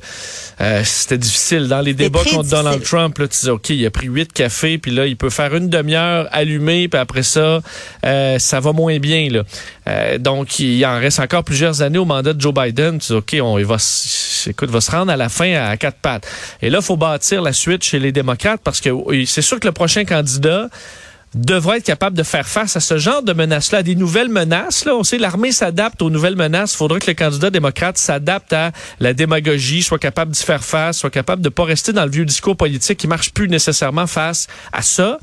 euh, 0.61 0.81
c'était 0.83 1.17
difficile. 1.17 1.67
Dans 1.67 1.81
les 1.81 1.93
débats 1.93 2.23
contre 2.23 2.49
Donald 2.49 2.83
Trump, 2.83 3.17
là, 3.17 3.27
tu 3.27 3.37
disais, 3.39 3.51
OK, 3.51 3.69
il 3.69 3.85
a 3.85 3.91
pris 3.91 4.07
huit 4.07 4.31
cafés, 4.31 4.77
puis 4.77 4.91
là, 4.91 5.05
il 5.05 5.17
peut 5.17 5.29
faire 5.29 5.55
une 5.55 5.69
demi-heure 5.69 6.27
allumé, 6.31 6.87
puis 6.87 6.99
après 6.99 7.23
ça, 7.23 7.61
euh, 8.05 8.39
ça 8.39 8.59
va 8.59 8.73
moins 8.73 8.99
bien. 8.99 9.29
Là. 9.29 9.43
Euh, 9.87 10.17
donc, 10.17 10.59
il 10.59 10.85
en 10.85 10.99
reste 10.99 11.19
encore 11.19 11.43
plusieurs 11.43 11.81
années 11.81 11.97
au 11.97 12.05
mandat 12.05 12.33
de 12.33 12.41
Joe 12.41 12.53
Biden. 12.53 12.99
Tu 12.99 13.07
dis, 13.07 13.13
OK, 13.13 13.35
on 13.41 13.57
il 13.57 13.65
va, 13.65 13.77
écoute, 14.47 14.69
va 14.69 14.81
se 14.81 14.91
rendre 14.91 15.11
à 15.11 15.17
la 15.17 15.29
fin 15.29 15.53
à 15.53 15.77
quatre 15.77 15.97
pattes. 15.97 16.27
Et 16.61 16.69
là, 16.69 16.79
il 16.81 16.85
faut 16.85 16.97
bâtir 16.97 17.41
la 17.41 17.53
suite 17.53 17.83
chez 17.83 17.99
les 17.99 18.11
démocrates 18.11 18.61
parce 18.63 18.81
que 18.81 18.89
c'est 19.25 19.41
sûr 19.41 19.59
que 19.59 19.67
le 19.67 19.73
prochain 19.73 20.05
candidat 20.05 20.69
devrait 21.35 21.77
être 21.77 21.85
capable 21.85 22.17
de 22.17 22.23
faire 22.23 22.47
face 22.47 22.75
à 22.75 22.79
ce 22.79 22.97
genre 22.97 23.23
de 23.23 23.33
menaces-là, 23.33 23.83
des 23.83 23.95
nouvelles 23.95 24.29
menaces. 24.29 24.85
Là, 24.85 24.95
on 24.95 25.03
sait 25.03 25.17
l'armée 25.17 25.51
s'adapte 25.51 26.01
aux 26.01 26.09
nouvelles 26.09 26.35
menaces. 26.35 26.73
Il 26.73 26.77
faudrait 26.77 26.99
que 26.99 27.07
le 27.07 27.15
candidat 27.15 27.49
démocrate 27.49 27.97
s'adapte 27.97 28.53
à 28.53 28.71
la 28.99 29.13
démagogie, 29.13 29.83
soit 29.83 29.99
capable 29.99 30.31
d'y 30.31 30.43
faire 30.43 30.63
face, 30.63 30.99
soit 30.99 31.09
capable 31.09 31.41
de 31.41 31.49
pas 31.49 31.63
rester 31.63 31.93
dans 31.93 32.05
le 32.05 32.11
vieux 32.11 32.25
discours 32.25 32.55
politique 32.55 32.99
qui 32.99 33.07
marche 33.07 33.31
plus 33.31 33.49
nécessairement 33.49 34.07
face 34.07 34.47
à 34.71 34.81
ça. 34.81 35.17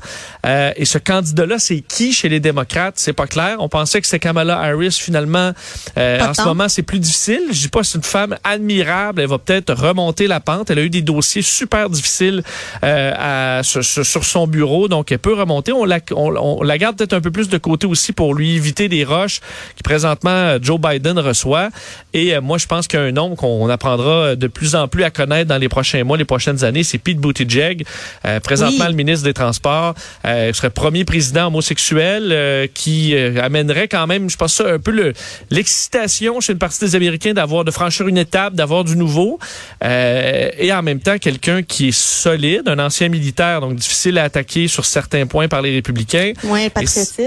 Euh, 0.45 0.71
et 0.75 0.85
ce 0.85 0.97
candidat-là, 0.97 1.59
c'est 1.59 1.81
qui 1.81 2.13
chez 2.13 2.29
les 2.29 2.39
démocrates? 2.39 2.95
C'est 2.97 3.13
pas 3.13 3.27
clair. 3.27 3.57
On 3.59 3.69
pensait 3.69 4.01
que 4.01 4.07
c'était 4.07 4.19
Kamala 4.19 4.59
Harris. 4.59 4.97
Finalement, 4.99 5.51
euh, 5.97 6.19
en 6.19 6.33
ce 6.33 6.43
moment, 6.43 6.67
c'est 6.67 6.83
plus 6.83 6.99
difficile. 6.99 7.41
Je 7.51 7.59
dis 7.59 7.67
pas 7.69 7.83
c'est 7.83 7.97
une 7.97 8.03
femme 8.03 8.37
admirable. 8.43 9.21
Elle 9.21 9.27
va 9.27 9.37
peut-être 9.37 9.73
remonter 9.73 10.27
la 10.27 10.39
pente. 10.39 10.69
Elle 10.69 10.79
a 10.79 10.83
eu 10.83 10.89
des 10.89 11.01
dossiers 11.01 11.41
super 11.41 11.89
difficiles 11.89 12.43
euh, 12.83 13.59
à, 13.59 13.63
sur, 13.63 13.83
sur, 13.83 14.23
son 14.23 14.47
bureau, 14.47 14.87
donc 14.87 15.11
elle 15.11 15.19
peut 15.19 15.33
remonter. 15.33 15.71
On 15.71 15.85
l'a 15.85 15.99
on, 16.11 16.63
la 16.63 16.77
garde 16.77 16.97
peut-être 16.97 17.13
un 17.13 17.21
peu 17.21 17.31
plus 17.31 17.49
de 17.49 17.57
côté 17.57 17.87
aussi 17.87 18.13
pour 18.13 18.33
lui 18.33 18.55
éviter 18.55 18.89
des 18.89 19.03
roches 19.03 19.39
qui 19.75 19.83
présentement 19.83 20.29
euh, 20.29 20.59
Joe 20.61 20.79
Biden 20.79 21.19
reçoit. 21.19 21.69
Et 22.13 22.35
euh, 22.35 22.41
moi, 22.41 22.57
je 22.57 22.67
pense 22.67 22.87
qu'un 22.87 23.11
nom 23.11 23.35
qu'on 23.35 23.69
apprendra 23.69 24.35
de 24.35 24.47
plus 24.47 24.75
en 24.75 24.87
plus 24.87 25.03
à 25.03 25.11
connaître 25.11 25.49
dans 25.49 25.57
les 25.57 25.69
prochains 25.69 26.03
mois, 26.03 26.17
les 26.17 26.25
prochaines 26.25 26.63
années, 26.63 26.83
c'est 26.83 26.97
Pete 26.97 27.19
Buttigieg, 27.19 27.85
euh, 28.25 28.39
présentement 28.39 28.87
le 28.87 28.93
ministre 28.93 29.25
des 29.25 29.33
Transports. 29.33 29.95
Euh, 30.25 30.53
serait 30.53 30.69
premier 30.69 31.05
président 31.05 31.47
homosexuel 31.47 32.69
qui 32.73 33.15
amènerait 33.15 33.87
quand 33.87 34.05
même, 34.05 34.29
je 34.29 34.37
pense 34.37 34.53
ça, 34.55 34.73
un 34.73 34.79
peu 34.79 35.13
l'excitation 35.49 36.39
chez 36.39 36.53
une 36.53 36.59
partie 36.59 36.79
des 36.83 36.95
Américains 36.95 37.33
d'avoir 37.33 37.63
de 37.63 37.71
franchir 37.71 38.07
une 38.07 38.17
étape, 38.17 38.53
d'avoir 38.53 38.83
du 38.83 38.95
nouveau. 38.95 39.39
et 39.81 40.71
en 40.73 40.83
même 40.83 40.99
temps, 40.99 41.17
quelqu'un 41.17 41.63
qui 41.63 41.89
est 41.89 41.97
solide, 41.97 42.63
un 42.67 42.79
ancien 42.79 43.09
militaire, 43.09 43.61
donc 43.61 43.75
difficile 43.75 44.17
à 44.17 44.23
attaquer 44.23 44.67
sur 44.67 44.85
certains 44.85 45.25
points 45.25 45.47
par 45.47 45.61
les 45.61 45.71
républicains 45.71 45.90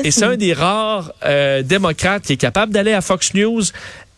et, 0.04 0.10
c'est 0.10 0.22
un 0.24 0.36
des 0.36 0.52
rares 0.52 1.12
euh, 1.24 1.62
démocrates 1.62 2.22
qui 2.22 2.32
est 2.34 2.38
capable 2.38 2.72
d'aller 2.72 2.92
à 2.92 3.00
Fox 3.00 3.34
News 3.34 3.62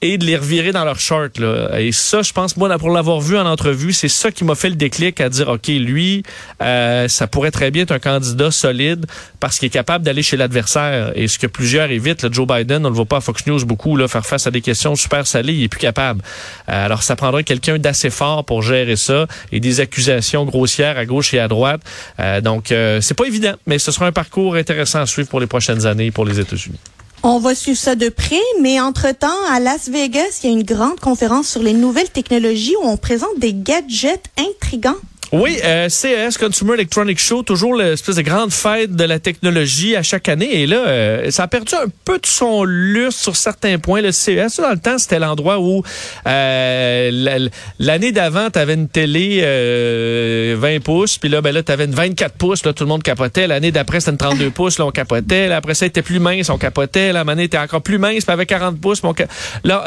et 0.02 0.18
de 0.18 0.24
les 0.24 0.36
revirer 0.36 0.72
dans 0.72 0.84
leur 0.84 1.00
short. 1.00 1.38
Là. 1.38 1.80
Et 1.80 1.92
ça, 1.92 2.22
je 2.22 2.32
pense, 2.32 2.56
moi, 2.56 2.76
pour 2.78 2.90
l'avoir 2.90 3.20
vu 3.20 3.36
en 3.38 3.46
entrevue, 3.46 3.92
c'est 3.92 4.08
ça 4.08 4.30
qui 4.30 4.44
m'a 4.44 4.54
fait 4.54 4.68
le 4.68 4.76
déclic 4.76 5.20
à 5.20 5.28
dire, 5.28 5.48
OK, 5.48 5.68
lui, 5.68 6.22
euh, 6.62 7.08
ça 7.08 7.26
pourrait 7.26 7.50
très 7.50 7.70
bien 7.70 7.84
être 7.84 7.92
un 7.92 7.98
candidat 7.98 8.50
solide 8.50 9.06
parce 9.40 9.58
qu'il 9.58 9.66
est 9.66 9.70
capable 9.70 10.04
d'aller 10.04 10.22
chez 10.22 10.36
l'adversaire. 10.36 11.12
Et 11.14 11.28
ce 11.28 11.38
que 11.38 11.46
plusieurs 11.46 11.90
évitent, 11.90 12.22
là, 12.22 12.28
Joe 12.30 12.46
Biden, 12.46 12.84
on 12.84 12.90
le 12.90 12.94
voit 12.94 13.06
pas 13.06 13.18
à 13.18 13.20
Fox 13.20 13.46
News 13.46 13.64
beaucoup, 13.64 13.96
là, 13.96 14.08
faire 14.08 14.26
face 14.26 14.46
à 14.46 14.50
des 14.50 14.60
questions 14.60 14.94
super 14.96 15.26
salées, 15.26 15.54
il 15.54 15.62
est 15.62 15.68
plus 15.68 15.80
capable. 15.80 16.22
Euh, 16.68 16.84
alors, 16.84 17.02
ça 17.02 17.16
prendrait 17.16 17.44
quelqu'un 17.44 17.78
d'assez 17.78 18.10
fort 18.10 18.44
pour 18.44 18.62
gérer 18.62 18.96
ça 18.96 19.26
et 19.52 19.60
des 19.60 19.80
accusations 19.80 20.44
grossières 20.44 20.98
à 20.98 21.06
gauche 21.06 21.32
et 21.32 21.38
à 21.38 21.48
droite. 21.48 21.80
Euh, 22.20 22.40
donc, 22.40 22.70
euh, 22.70 23.00
c'est 23.00 23.14
pas 23.14 23.24
évident, 23.24 23.54
mais 23.66 23.78
ce 23.78 23.92
sera 23.92 24.06
un 24.06 24.12
parcours 24.12 24.56
intéressant 24.56 25.00
à 25.00 25.06
suivre 25.06 25.28
pour 25.28 25.40
les 25.40 25.46
prochaines 25.46 25.86
années 25.86 26.10
pour 26.10 26.24
les 26.24 26.40
États-Unis. 26.40 26.78
On 27.28 27.40
va 27.40 27.56
suivre 27.56 27.76
ça 27.76 27.96
de 27.96 28.08
près, 28.08 28.40
mais 28.60 28.78
entre-temps, 28.78 29.26
à 29.50 29.58
Las 29.58 29.88
Vegas, 29.88 30.42
il 30.44 30.46
y 30.46 30.48
a 30.48 30.56
une 30.56 30.62
grande 30.62 31.00
conférence 31.00 31.48
sur 31.48 31.60
les 31.60 31.72
nouvelles 31.72 32.08
technologies 32.08 32.76
où 32.80 32.86
on 32.86 32.96
présente 32.96 33.36
des 33.38 33.52
gadgets 33.52 34.26
intrigants. 34.38 34.94
Oui, 35.38 35.58
euh, 35.64 35.90
CES, 35.90 36.38
Consumer 36.38 36.74
Electronic 36.74 37.18
Show, 37.18 37.42
toujours 37.42 37.74
l'espèce 37.74 38.16
de 38.16 38.22
grande 38.22 38.52
fête 38.52 38.96
de 38.96 39.04
la 39.04 39.18
technologie 39.18 39.94
à 39.94 40.02
chaque 40.02 40.30
année. 40.30 40.62
Et 40.62 40.66
là, 40.66 40.78
euh, 40.86 41.30
ça 41.30 41.42
a 41.42 41.46
perdu 41.46 41.74
un 41.74 41.88
peu 42.06 42.18
de 42.18 42.24
son 42.24 42.64
lustre 42.64 43.20
sur 43.20 43.36
certains 43.36 43.78
points. 43.78 44.00
Le 44.00 44.12
CES, 44.12 44.56
dans 44.60 44.70
le 44.70 44.78
temps, 44.78 44.96
c'était 44.96 45.18
l'endroit 45.18 45.58
où 45.60 45.82
euh, 46.26 47.48
l'année 47.78 48.12
d'avant, 48.12 48.48
tu 48.48 48.58
avais 48.58 48.72
une 48.72 48.88
télé 48.88 49.42
20 50.56 50.82
pouces, 50.82 51.18
puis 51.18 51.28
là, 51.28 51.42
ben 51.42 51.52
là, 51.52 51.62
tu 51.62 51.70
avais 51.70 51.84
une 51.84 51.94
24 51.94 52.36
pouces, 52.36 52.64
là, 52.64 52.72
tout 52.72 52.84
le 52.84 52.88
monde 52.88 53.02
capotait. 53.02 53.46
L'année 53.46 53.72
d'après, 53.72 54.00
c'était 54.00 54.12
une 54.12 54.16
32 54.16 54.50
pouces, 54.50 54.78
là, 54.78 54.86
on 54.86 54.90
capotait. 54.90 55.48
Là, 55.48 55.56
après 55.56 55.74
ça, 55.74 55.84
était 55.84 56.00
plus 56.00 56.18
mince, 56.18 56.48
on 56.48 56.56
capotait. 56.56 57.12
La 57.12 57.24
monnaie 57.24 57.44
était 57.44 57.58
encore 57.58 57.82
plus 57.82 57.98
mince, 57.98 58.24
puis 58.24 58.32
avec 58.32 58.48
40 58.48 58.80
pouces. 58.80 59.02
On 59.02 59.12
là, 59.64 59.84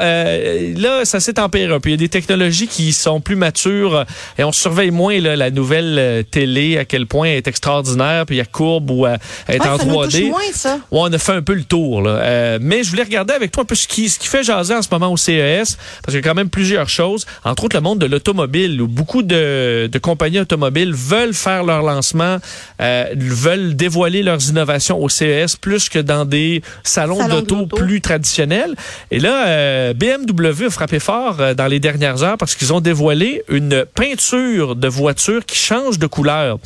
là, 0.77 1.05
ça 1.05 1.19
s'est 1.19 1.39
un 1.39 1.49
peu. 1.49 1.57
Il 1.57 1.91
y 1.91 1.93
a 1.93 1.97
des 1.97 2.09
technologies 2.09 2.67
qui 2.67 2.93
sont 2.93 3.19
plus 3.19 3.35
matures 3.35 4.05
et 4.37 4.43
on 4.43 4.51
surveille 4.51 4.91
moins 4.91 5.19
là, 5.19 5.38
la 5.39 5.51
nouvelle 5.51 5.95
euh, 5.97 6.23
télé, 6.23 6.77
à 6.77 6.85
quel 6.85 7.07
point 7.07 7.29
elle 7.29 7.37
est 7.37 7.47
extraordinaire, 7.47 8.25
puis 8.25 8.35
il 8.35 8.39
y 8.39 8.41
a 8.41 8.45
courbe 8.45 8.91
ou 8.91 9.05
euh, 9.05 9.17
elle 9.47 9.55
est 9.55 9.67
en 9.67 9.77
3D. 9.77 10.29
Moins, 10.29 10.39
ça. 10.53 10.75
Ouais, 10.91 10.99
on 11.01 11.11
a 11.11 11.17
fait 11.17 11.31
un 11.31 11.41
peu 11.41 11.53
le 11.53 11.63
tour. 11.63 12.01
Là. 12.01 12.11
Euh, 12.11 12.59
mais 12.61 12.83
je 12.83 12.89
voulais 12.91 13.03
regarder 13.03 13.33
avec 13.33 13.51
toi 13.51 13.63
un 13.63 13.65
peu 13.65 13.75
ce 13.75 13.87
qui, 13.87 14.09
ce 14.09 14.19
qui 14.19 14.27
fait 14.27 14.43
jaser 14.43 14.75
en 14.75 14.81
ce 14.81 14.89
moment 14.91 15.11
au 15.11 15.17
CES, 15.17 15.77
parce 16.03 16.07
qu'il 16.07 16.15
y 16.15 16.17
a 16.17 16.21
quand 16.21 16.35
même 16.35 16.49
plusieurs 16.49 16.89
choses, 16.89 17.25
entre 17.43 17.63
autres 17.63 17.75
le 17.75 17.81
monde 17.81 17.99
de 17.99 18.05
l'automobile, 18.05 18.81
où 18.81 18.87
beaucoup 18.87 19.23
de, 19.23 19.87
de, 19.91 19.99
compagnies 19.99 20.39
automobiles 20.39 20.93
veulent 20.93 21.33
faire 21.33 21.63
leur 21.63 21.81
lancement, 21.81 22.37
euh, 22.81 23.05
veulent 23.15 23.75
dévoiler 23.75 24.21
leurs 24.21 24.49
innovations 24.49 25.01
au 25.01 25.07
CES 25.09 25.55
plus 25.55 25.89
que 25.89 25.99
dans 25.99 26.25
des 26.25 26.61
salons 26.83 27.19
Salon 27.19 27.41
d'auto 27.41 27.65
plus 27.65 28.01
traditionnels. 28.01 28.75
Et 29.11 29.19
là, 29.19 29.93
BMW 29.93 30.65
a 30.65 30.69
frappé 30.69 30.99
fort 30.99 31.37
dans 31.55 31.67
les 31.67 31.79
dernières 31.79 32.23
heures 32.23 32.37
parce 32.37 32.55
qu'ils 32.55 32.73
ont 32.73 32.81
dévoilé 32.81 33.43
une 33.49 33.85
peinture 33.95 34.75
de 34.75 34.87
voiture 34.87 35.18
qui 35.45 35.57
change 35.57 35.99
de 35.99 36.07
couleur. 36.07 36.59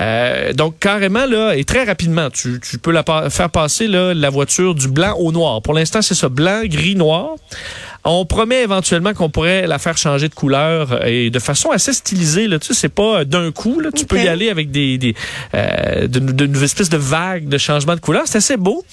Euh, 0.00 0.52
donc 0.52 0.80
carrément 0.80 1.24
et 1.52 1.64
très 1.64 1.84
rapidement, 1.84 2.28
tu, 2.30 2.60
peux 2.82 2.94
faire 3.30 3.50
passer 3.50 3.86
la 3.86 4.30
voiture 4.30 4.74
du 4.74 4.88
blanc 4.88 5.14
au 5.18 5.30
noir. 5.32 5.62
Pour 5.62 5.74
l'instant, 5.74 6.02
c'est 6.02 6.14
ça, 6.14 6.28
blanc, 6.28 6.62
gris, 6.64 6.96
noir. 6.96 7.36
On 8.04 8.26
promet 8.26 8.62
éventuellement 8.62 9.14
qu'on 9.14 9.30
pourrait 9.30 9.66
la 9.66 9.78
faire 9.78 9.96
changer 9.96 10.28
de 10.28 10.34
couleur 10.34 11.06
et 11.06 11.30
de 11.30 11.38
façon 11.38 11.70
assez 11.70 11.92
stylisée. 11.92 12.48
Là, 12.48 12.58
tu 12.58 12.68
sais, 12.68 12.74
c'est 12.74 12.88
pas 12.90 13.24
d'un 13.24 13.50
coup. 13.50 13.80
Là, 13.80 13.90
tu 13.94 14.04
peux 14.04 14.22
y 14.22 14.28
aller 14.28 14.50
avec 14.50 14.70
des, 14.70 14.98
des 14.98 15.14
euh, 15.54 16.06
d'une 16.06 16.62
espèce 16.62 16.90
de 16.90 16.98
vague 16.98 17.48
de 17.48 17.56
changement 17.56 17.94
de 17.94 18.00
couleur. 18.00 18.24
C'est 18.26 18.38
assez 18.38 18.56
beau. 18.56 18.84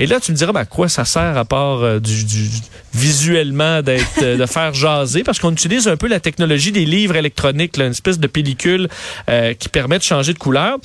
Et 0.00 0.06
là, 0.06 0.18
tu 0.18 0.32
me 0.32 0.36
diras, 0.36 0.52
ben, 0.52 0.60
à 0.60 0.64
quoi 0.64 0.88
ça 0.88 1.04
sert 1.04 1.36
à 1.36 1.44
part 1.44 1.82
euh, 1.82 2.00
du, 2.00 2.24
du, 2.24 2.48
visuellement 2.94 3.82
d'être 3.82 4.22
euh, 4.22 4.38
de 4.38 4.46
faire 4.46 4.72
jaser, 4.72 5.22
parce 5.22 5.38
qu'on 5.38 5.52
utilise 5.52 5.88
un 5.88 5.98
peu 5.98 6.08
la 6.08 6.20
technologie 6.20 6.72
des 6.72 6.86
livres 6.86 7.16
électroniques, 7.16 7.76
là, 7.76 7.84
une 7.84 7.90
espèce 7.90 8.18
de 8.18 8.26
pellicule 8.26 8.88
euh, 9.28 9.52
qui 9.52 9.68
permet 9.68 9.98
de 9.98 10.02
changer 10.02 10.32
de 10.32 10.38
couleur. 10.38 10.78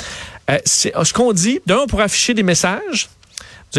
ce 0.65 1.13
qu'on 1.13 1.31
dit, 1.31 1.61
d'un, 1.65 1.77
on 1.77 1.87
pourrait 1.87 2.03
afficher 2.03 2.33
des 2.33 2.43
messages 2.43 3.07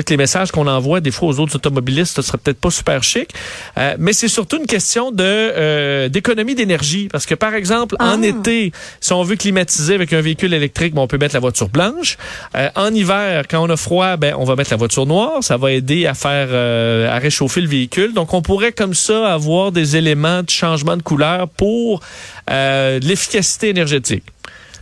que 0.05 0.11
les 0.11 0.17
messages 0.17 0.50
qu'on 0.50 0.67
envoie 0.67 1.00
des 1.00 1.11
fois 1.11 1.29
aux 1.29 1.41
autres 1.41 1.57
automobilistes, 1.57 2.17
ce 2.17 2.23
serait 2.23 2.38
peut-être 2.38 2.61
pas 2.61 2.71
super 2.71 3.03
chic. 3.03 3.31
Euh, 3.79 3.97
mais 3.99 4.12
c'est 4.12 4.29
surtout 4.29 4.59
une 4.59 4.67
question 4.67 5.11
de 5.11 5.25
euh, 5.25 6.09
d'économie 6.09 6.55
d'énergie. 6.55 7.09
Parce 7.11 7.26
que, 7.26 7.35
par 7.35 7.55
exemple, 7.55 7.97
en 7.99 8.23
ah. 8.23 8.26
été, 8.26 8.73
si 9.00 9.12
on 9.12 9.23
veut 9.23 9.37
climatiser 9.37 9.95
avec 9.95 10.12
un 10.12 10.21
véhicule 10.21 10.55
électrique, 10.55 10.95
ben, 10.95 11.03
on 11.03 11.07
peut 11.07 11.19
mettre 11.19 11.35
la 11.35 11.41
voiture 11.41 11.69
blanche. 11.69 12.17
Euh, 12.57 12.69
en 12.75 12.93
hiver, 12.93 13.45
quand 13.49 13.67
on 13.67 13.71
a 13.71 13.76
froid, 13.76 14.17
ben, 14.17 14.35
on 14.38 14.45
va 14.45 14.57
mettre 14.57 14.71
la 14.71 14.76
voiture 14.76 15.07
noire. 15.07 15.43
Ça 15.43 15.57
va 15.57 15.73
aider 15.73 16.07
à 16.07 16.15
faire 16.15 16.47
à 16.47 17.19
réchauffer 17.19 17.61
le 17.61 17.69
véhicule. 17.69 18.12
Donc, 18.12 18.35
on 18.35 18.43
pourrait 18.43 18.73
comme 18.73 18.95
ça 18.95 19.33
avoir 19.33 19.73
des 19.73 19.97
éléments 19.97 20.43
de 20.43 20.50
changement 20.50 20.97
de 20.97 21.03
couleur 21.03 21.49
pour 21.49 22.00
l'efficacité 22.49 23.69
énergétique. 23.69 24.25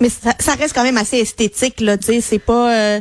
Mais 0.04 0.11
ça, 0.11 0.52
reste 0.58 0.75
quand 0.75 0.82
même 0.82 0.99
assez 0.99 1.16
esthétique, 1.16 1.80
là, 1.80 1.96
tu 1.96 2.04
sais, 2.04 2.20
c'est 2.20 2.38
pas 2.38 3.00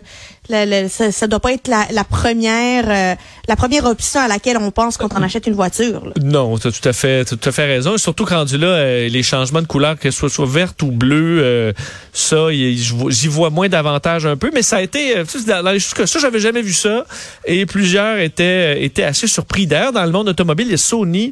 ça, 0.89 1.12
ça 1.12 1.27
doit 1.27 1.39
pas 1.39 1.53
être 1.53 1.69
la, 1.69 2.03
première 2.03 2.86
euh, 2.89 3.15
la 3.48 3.55
première 3.55 3.86
option 3.86 4.19
à 4.19 4.27
laquelle 4.27 4.57
on 4.57 4.72
pense 4.72 4.98
quand 4.98 5.10
on 5.15 5.22
achète 5.22 5.48
une 5.48 5.53
voiture. 5.53 6.12
Non, 6.22 6.57
tu 6.57 6.67
as 6.67 6.72
tout 6.72 6.88
à 6.88 6.93
fait 6.93 7.25
tout 7.25 7.39
à 7.43 7.51
fait 7.51 7.65
raison. 7.65 7.98
Surtout 7.98 8.25
quand 8.25 8.51
là, 8.51 8.67
euh, 8.67 9.10
les 9.10 9.24
changements 9.24 9.62
de 9.62 9.67
couleur, 9.67 9.98
que 9.98 10.12
ce 10.12 10.27
soit, 10.27 10.45
verte 10.45 10.81
ou 10.83 10.91
bleu, 10.91 11.39
euh, 11.41 11.74
ça, 12.12 12.48
j'y 12.51 13.27
vois 13.27 13.50
moins 13.50 13.69
d'avantages 13.69 14.25
un 14.25 14.36
peu. 14.36 14.51
Mais 14.53 14.62
ça 14.62 14.77
a 14.77 14.81
été 14.81 15.15
dans 15.48 15.72
les 15.72 15.79
choses 15.79 16.05
ça, 16.05 16.19
j'avais 16.19 16.39
jamais 16.39 16.62
vu 16.62 16.74
ça. 16.74 17.05
Et 17.45 17.65
plusieurs 17.65 18.17
étaient 18.17 18.83
étaient 18.83 19.03
assez 19.03 19.27
surpris. 19.27 19.65
D'ailleurs, 19.67 19.93
dans 19.93 20.03
le 20.03 20.12
monde 20.12 20.27
automobile, 20.27 20.67
il 20.67 20.72
y 20.72 20.75
a 20.75 20.77
Sony 20.77 21.31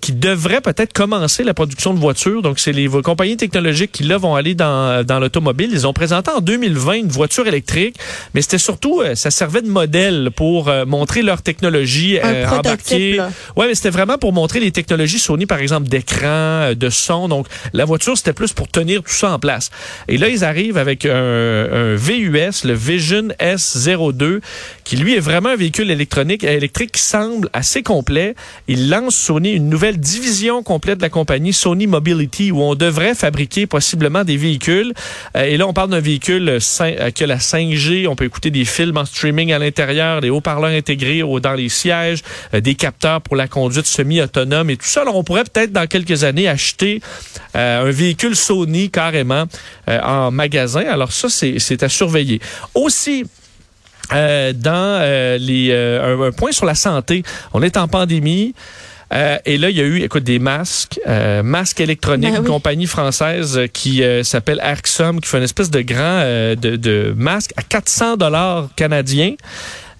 qui 0.00 0.12
devrait 0.12 0.60
peut-être 0.60 0.92
commencer 0.92 1.44
la 1.44 1.54
production 1.54 1.92
de 1.92 1.98
voitures. 1.98 2.42
Donc, 2.42 2.58
c'est 2.58 2.72
les 2.72 2.88
compagnies 2.88 3.36
technologiques 3.36 3.92
qui 3.92 4.04
là 4.04 4.16
vont 4.16 4.34
aller 4.34 4.54
dans 4.54 4.89
dans 5.04 5.18
l'automobile. 5.18 5.70
Ils 5.72 5.86
ont 5.86 5.92
présenté 5.92 6.30
en 6.30 6.40
2020 6.40 6.92
une 6.94 7.08
voiture 7.08 7.46
électrique 7.46 7.96
mais 8.34 8.42
c'était 8.42 8.58
surtout, 8.58 9.00
euh, 9.00 9.14
ça 9.14 9.30
servait 9.30 9.62
de 9.62 9.68
modèle 9.68 10.30
pour 10.34 10.68
euh, 10.68 10.84
montrer 10.84 11.22
leur 11.22 11.42
technologie 11.42 12.18
euh, 12.22 12.46
embarquée. 12.48 13.20
Ouais, 13.56 13.68
mais 13.68 13.74
c'était 13.74 13.90
vraiment 13.90 14.18
pour 14.18 14.32
montrer 14.32 14.60
les 14.60 14.72
technologies 14.72 15.18
Sony, 15.18 15.46
par 15.46 15.58
exemple, 15.58 15.88
d'écran, 15.88 16.72
de 16.74 16.90
son. 16.90 17.28
Donc, 17.28 17.46
la 17.72 17.84
voiture, 17.84 18.16
c'était 18.16 18.32
plus 18.32 18.52
pour 18.52 18.68
tenir 18.68 19.02
tout 19.02 19.12
ça 19.12 19.32
en 19.32 19.38
place. 19.38 19.70
Et 20.08 20.18
là, 20.18 20.28
ils 20.28 20.44
arrivent 20.44 20.78
avec 20.78 21.06
un, 21.06 21.10
un 21.12 21.94
VUS, 21.96 22.64
le 22.64 22.72
Vision 22.72 23.28
S02, 23.40 24.40
qui 24.84 24.96
lui 24.96 25.14
est 25.14 25.20
vraiment 25.20 25.50
un 25.50 25.56
véhicule 25.56 25.90
électronique, 25.90 26.44
électrique 26.44 26.92
qui 26.92 27.02
semble 27.02 27.48
assez 27.52 27.82
complet. 27.82 28.34
Il 28.68 28.90
lance 28.90 29.16
Sony 29.16 29.52
une 29.52 29.68
nouvelle 29.68 29.98
division 29.98 30.62
complète 30.62 30.98
de 30.98 31.02
la 31.02 31.08
compagnie 31.08 31.52
Sony 31.52 31.86
Mobility, 31.86 32.52
où 32.52 32.62
on 32.62 32.74
devrait 32.74 33.14
fabriquer 33.14 33.66
possiblement 33.66 34.24
des 34.24 34.36
véhicules. 34.36 34.69
Et 35.34 35.56
là, 35.56 35.66
on 35.66 35.72
parle 35.72 35.90
d'un 35.90 36.00
véhicule 36.00 36.58
qui 37.14 37.24
a 37.24 37.26
la 37.26 37.38
5G. 37.38 38.06
On 38.08 38.16
peut 38.16 38.24
écouter 38.24 38.50
des 38.50 38.64
films 38.64 38.96
en 38.96 39.04
streaming 39.04 39.52
à 39.52 39.58
l'intérieur, 39.58 40.20
des 40.20 40.30
haut-parleurs 40.30 40.70
intégrés 40.70 41.22
dans 41.40 41.54
les 41.54 41.68
sièges, 41.68 42.22
euh, 42.54 42.60
des 42.60 42.74
capteurs 42.74 43.20
pour 43.20 43.36
la 43.36 43.48
conduite 43.48 43.86
semi-autonome 43.86 44.70
et 44.70 44.76
tout 44.76 44.86
ça. 44.86 45.02
Alors, 45.02 45.16
on 45.16 45.24
pourrait 45.24 45.44
peut-être 45.44 45.72
dans 45.72 45.86
quelques 45.86 46.24
années 46.24 46.48
acheter 46.48 47.00
euh, 47.56 47.88
un 47.88 47.90
véhicule 47.90 48.36
Sony 48.36 48.90
carrément 48.90 49.44
euh, 49.88 50.00
en 50.00 50.30
magasin. 50.30 50.84
Alors 50.88 51.12
ça, 51.12 51.28
c'est 51.28 51.82
à 51.82 51.88
surveiller. 51.88 52.40
Aussi, 52.74 53.24
dans 54.10 55.38
les 55.40 55.72
un, 55.72 56.32
point 56.32 56.50
sur 56.50 56.66
la 56.66 56.74
santé. 56.74 57.22
On 57.52 57.62
est 57.62 57.76
en 57.76 57.86
pandémie. 57.86 58.54
Euh, 59.12 59.38
et 59.44 59.58
là, 59.58 59.70
il 59.70 59.76
y 59.76 59.80
a 59.80 59.84
eu, 59.84 60.02
écoute, 60.02 60.22
des 60.22 60.38
masques, 60.38 61.00
euh, 61.06 61.42
masques 61.42 61.80
électroniques, 61.80 62.32
ben 62.32 62.42
une 62.42 62.48
compagnie 62.48 62.86
française 62.86 63.60
qui 63.72 64.02
euh, 64.02 64.22
s'appelle 64.22 64.60
Arxom, 64.60 65.20
qui 65.20 65.28
fait 65.28 65.38
une 65.38 65.44
espèce 65.44 65.70
de 65.70 65.80
grand 65.80 66.20
de, 66.20 66.76
de 66.76 67.12
masque 67.16 67.52
à 67.56 67.62
400 67.62 68.16
dollars 68.16 68.68
canadiens, 68.76 69.34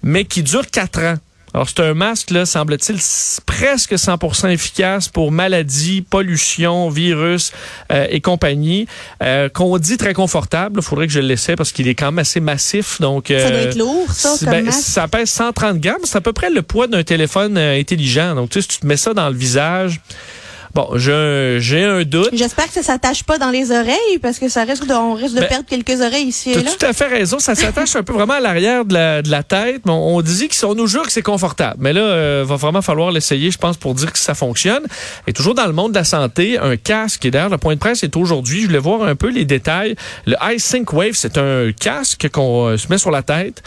mais 0.03 0.25
qui 0.25 0.43
dure 0.43 0.65
quatre 0.67 1.01
ans. 1.01 1.17
Alors, 1.53 1.67
c'est 1.67 1.81
un 1.81 1.93
masque, 1.93 2.31
là, 2.31 2.45
semble-t-il, 2.45 2.97
presque 3.45 3.93
100% 3.93 4.49
efficace 4.51 5.09
pour 5.09 5.31
maladies, 5.31 6.01
pollution, 6.01 6.89
virus 6.89 7.51
euh, 7.91 8.07
et 8.09 8.21
compagnie, 8.21 8.87
euh, 9.21 9.49
qu'on 9.49 9.77
dit 9.77 9.97
très 9.97 10.13
confortable. 10.13 10.79
Il 10.79 10.83
faudrait 10.83 11.07
que 11.07 11.13
je 11.13 11.19
le 11.19 11.27
laisse 11.27 11.51
parce 11.57 11.71
qu'il 11.71 11.87
est 11.87 11.95
quand 11.95 12.07
même 12.07 12.19
assez 12.19 12.39
massif. 12.39 13.01
Donc, 13.01 13.31
euh, 13.31 13.43
ça 13.43 13.49
doit 13.49 13.59
être 13.59 13.77
lourd, 13.77 14.11
ça, 14.11 14.35
comme 14.39 14.49
ben, 14.49 14.65
masque? 14.65 14.79
Ça 14.79 15.07
pèse 15.07 15.29
130 15.29 15.79
grammes. 15.79 16.01
C'est 16.03 16.17
à 16.17 16.21
peu 16.21 16.33
près 16.33 16.49
le 16.49 16.61
poids 16.61 16.87
d'un 16.87 17.03
téléphone 17.03 17.57
intelligent. 17.57 18.35
Donc, 18.35 18.51
tu 18.51 18.61
sais, 18.61 18.61
si 18.61 18.67
tu 18.67 18.77
te 18.79 18.87
mets 18.87 18.97
ça 18.97 19.13
dans 19.13 19.29
le 19.29 19.35
visage... 19.35 19.99
Bon, 20.73 20.89
j'ai 20.95 21.83
un 21.83 22.03
doute. 22.03 22.29
J'espère 22.33 22.67
que 22.67 22.73
ça 22.73 22.83
s'attache 22.83 23.23
pas 23.23 23.37
dans 23.37 23.49
les 23.49 23.71
oreilles 23.71 24.19
parce 24.21 24.39
que 24.39 24.47
ça 24.47 24.63
risque 24.63 24.85
de, 24.87 24.93
on 24.93 25.13
risque 25.13 25.35
de 25.35 25.41
ben, 25.41 25.49
perdre 25.49 25.65
quelques 25.67 26.01
oreilles 26.01 26.27
ici 26.27 26.51
et 26.51 26.55
là. 26.61 26.71
tout 26.71 26.85
à 26.85 26.93
fait 26.93 27.07
raison. 27.07 27.39
Ça 27.39 27.55
s'attache 27.55 27.95
un 27.95 28.03
peu 28.03 28.13
vraiment 28.13 28.35
à 28.35 28.39
l'arrière 28.39 28.85
de 28.85 28.93
la, 28.93 29.21
de 29.21 29.29
la 29.29 29.43
tête. 29.43 29.81
On, 29.85 30.21
dit 30.21 30.47
qu'on 30.47 30.75
nous 30.75 30.87
jure 30.87 31.03
que 31.03 31.11
c'est 31.11 31.21
confortable. 31.21 31.77
Mais 31.79 31.93
là, 31.93 32.01
euh, 32.01 32.45
va 32.47 32.55
vraiment 32.55 32.81
falloir 32.81 33.11
l'essayer, 33.11 33.51
je 33.51 33.57
pense, 33.57 33.77
pour 33.77 33.95
dire 33.95 34.13
que 34.13 34.19
ça 34.19 34.33
fonctionne. 34.33 34.83
Et 35.27 35.33
toujours 35.33 35.55
dans 35.55 35.67
le 35.67 35.73
monde 35.73 35.91
de 35.91 35.97
la 35.97 36.03
santé, 36.03 36.57
un 36.57 36.77
casque. 36.77 37.25
Et 37.25 37.31
d'ailleurs, 37.31 37.49
le 37.49 37.57
point 37.57 37.73
de 37.73 37.79
presse 37.79 38.03
est 38.03 38.15
aujourd'hui. 38.15 38.61
Je 38.61 38.67
voulais 38.67 38.79
voir 38.79 39.03
un 39.03 39.15
peu 39.15 39.29
les 39.29 39.45
détails. 39.45 39.95
Le 40.25 40.35
iSync 40.53 40.91
Wave, 40.93 41.13
c'est 41.13 41.37
un 41.37 41.71
casque 41.71 42.29
qu'on 42.31 42.67
euh, 42.67 42.77
se 42.77 42.87
met 42.89 42.97
sur 42.97 43.11
la 43.11 43.23
tête 43.23 43.61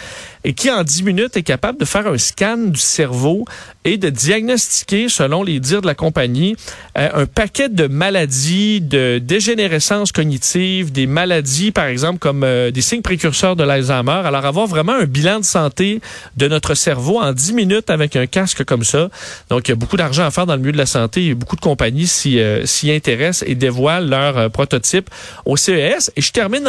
et 0.45 0.53
qui, 0.53 0.71
en 0.71 0.85
10 0.85 1.03
minutes, 1.03 1.37
est 1.37 1.43
capable 1.43 1.79
de 1.79 1.85
faire 1.85 2.07
un 2.07 2.19
scan 2.19 2.59
du 2.59 2.81
cerveau 2.81 3.45
et 3.85 3.97
de 3.97 4.11
diagnostiquer, 4.11 5.09
selon 5.09 5.43
les 5.43 5.61
dires 5.61 5.83
de 5.83 5.87
la 5.87 5.95
compagnie, 5.95 6.57
euh, 6.99 7.23
un 7.23 7.27
paquet 7.27 7.69
de 7.69 7.87
maladies, 7.87 8.81
de 8.81 9.19
dégénérescence 9.19 10.13
cognitive, 10.13 10.93
des 10.93 11.07
maladies, 11.07 11.71
par 11.71 11.87
exemple, 11.87 12.19
comme 12.19 12.45
euh, 12.45 12.71
des 12.71 12.83
signes 12.83 13.03
précurseurs 13.03 13.57
de 13.57 13.65
l'Alzheimer. 13.65 14.23
Alors, 14.25 14.45
avoir 14.45 14.67
vraiment 14.67 14.93
un 14.93 15.05
bilan 15.05 15.41
de 15.41 15.45
santé 15.45 16.01
de 16.37 16.49
notre 16.49 16.75
cerveau 16.75 17.21
en 17.21 17.33
10 17.33 17.53
minutes 17.55 17.91
avec 17.91 18.17
un 18.17 18.27
casque 18.27 18.65
comme 18.65 18.85
ça. 18.85 19.09
Donc, 19.49 19.69
il 19.69 19.71
y 19.71 19.73
a 19.73 19.77
beaucoup 19.77 19.97
d'argent 19.97 20.25
à 20.25 20.31
faire 20.31 20.47
dans 20.47 20.55
le 20.55 20.61
milieu 20.61 20.73
de 20.73 20.79
la 20.79 20.87
santé 20.87 21.27
et 21.27 21.35
beaucoup 21.35 21.57
de 21.57 21.61
compagnies 21.61 22.07
s'y 22.07 22.39
euh, 22.39 22.65
intéressent 22.85 23.49
et 23.49 23.55
dévoilent 23.55 24.09
leur 24.09 24.51
prototype 24.51 25.11
au 25.47 25.57
CES. 25.57 26.11
Et 26.17 26.21
je 26.21 26.33
termine 26.33 26.69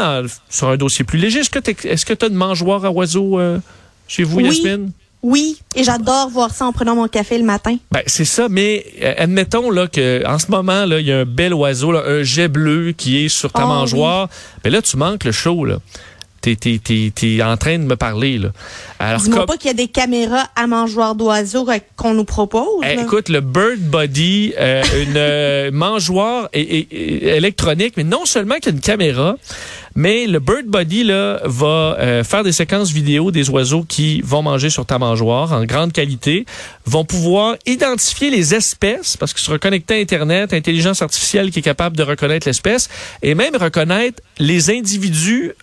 sur 0.50 0.70
un 0.70 0.77
dossier 0.77 1.03
plus 1.03 1.20
léger. 1.20 1.39
Est-ce 1.39 2.05
que 2.05 2.13
tu 2.13 2.25
as 2.25 2.27
une 2.29 2.36
mangeoire 2.36 2.86
à 2.86 2.91
oiseaux 2.91 3.39
chez 4.07 4.24
vous, 4.24 4.38
oui. 4.38 4.45
Yasmine? 4.45 4.91
Oui, 5.27 5.57
et 5.75 5.83
j'adore 5.83 6.29
voir 6.29 6.51
ça 6.53 6.65
en 6.67 6.71
prenant 6.71 6.95
mon 6.95 7.07
café 7.07 7.39
le 7.39 7.43
matin. 7.45 7.77
Ben, 7.91 8.01
c'est 8.05 8.25
ça, 8.25 8.47
mais 8.47 8.85
euh, 9.01 9.15
admettons 9.17 9.71
là 9.71 9.88
que 9.88 10.24
en 10.27 10.38
ce 10.38 10.51
moment 10.51 10.85
là, 10.85 11.00
il 11.00 11.07
y 11.07 11.12
a 11.12 11.19
un 11.21 11.25
bel 11.25 11.51
oiseau, 11.53 11.91
là, 11.91 12.03
un 12.05 12.21
jet 12.21 12.47
bleu 12.47 12.91
qui 12.95 13.25
est 13.25 13.29
sur 13.29 13.51
ta 13.51 13.63
Oh, 13.65 13.67
mangeoire. 13.67 14.29
Ben 14.63 14.71
là, 14.71 14.83
tu 14.83 14.97
manques 14.97 15.24
le 15.24 15.31
show 15.31 15.65
là. 15.65 15.77
T'es, 16.41 16.55
t'es, 16.55 16.79
t'es, 16.83 17.12
t'es 17.15 17.41
en 17.41 17.57
train 17.57 17.79
de 17.79 17.85
me 17.85 17.95
parler 17.95 18.38
là. 18.38 18.50
Alors 19.00 19.19
Dis-moi 19.19 19.38
comme- 19.39 19.45
pas 19.47 19.57
qu'il 19.57 19.65
y 19.65 19.71
a 19.71 19.74
des 19.74 19.88
caméras 19.88 20.43
à 20.55 20.67
mangeoire 20.67 21.15
d'oiseaux 21.15 21.67
euh, 21.71 21.79
qu'on 21.95 22.13
nous 22.13 22.24
propose. 22.25 22.83
Eh, 22.88 23.01
écoute, 23.01 23.29
le 23.29 23.41
Bird 23.41 23.79
Body, 23.79 24.53
euh, 24.59 24.83
une 25.07 25.17
euh, 25.17 25.71
mangeoire 25.74 26.50
et- 26.53 26.62
et- 26.62 26.88
et 26.93 27.35
électronique, 27.38 27.95
mais 27.97 28.03
non 28.03 28.25
seulement 28.25 28.55
qu'il 28.57 28.65
y 28.65 28.69
a 28.69 28.74
une 28.75 28.81
caméra, 28.81 29.38
mais 29.95 30.27
le 30.27 30.39
Bird 30.39 30.65
Body 30.65 31.05
là, 31.05 31.39
va 31.45 31.97
euh, 31.99 32.23
faire 32.23 32.43
des 32.43 32.51
séquences 32.51 32.91
vidéo 32.91 33.31
des 33.31 33.49
oiseaux 33.49 33.83
qui 33.83 34.21
vont 34.21 34.41
manger 34.41 34.69
sur 34.69 34.85
ta 34.85 34.99
mangeoire 34.99 35.53
en 35.53 35.63
grande 35.63 35.93
qualité, 35.93 36.45
vont 36.85 37.05
pouvoir 37.05 37.55
identifier 37.65 38.29
les 38.29 38.53
espèces, 38.53 39.15
parce 39.15 39.33
que 39.33 39.39
se 39.39 39.49
reconnecter 39.49 39.95
à 39.95 39.97
Internet, 39.97 40.53
intelligence 40.53 41.01
artificielle 41.01 41.49
qui 41.49 41.59
est 41.59 41.63
capable 41.63 41.95
de 41.95 42.03
reconnaître 42.03 42.47
l'espèce, 42.47 42.89
et 43.21 43.35
même 43.35 43.55
reconnaître 43.55 44.21
les 44.37 44.69
individus, 44.69 45.53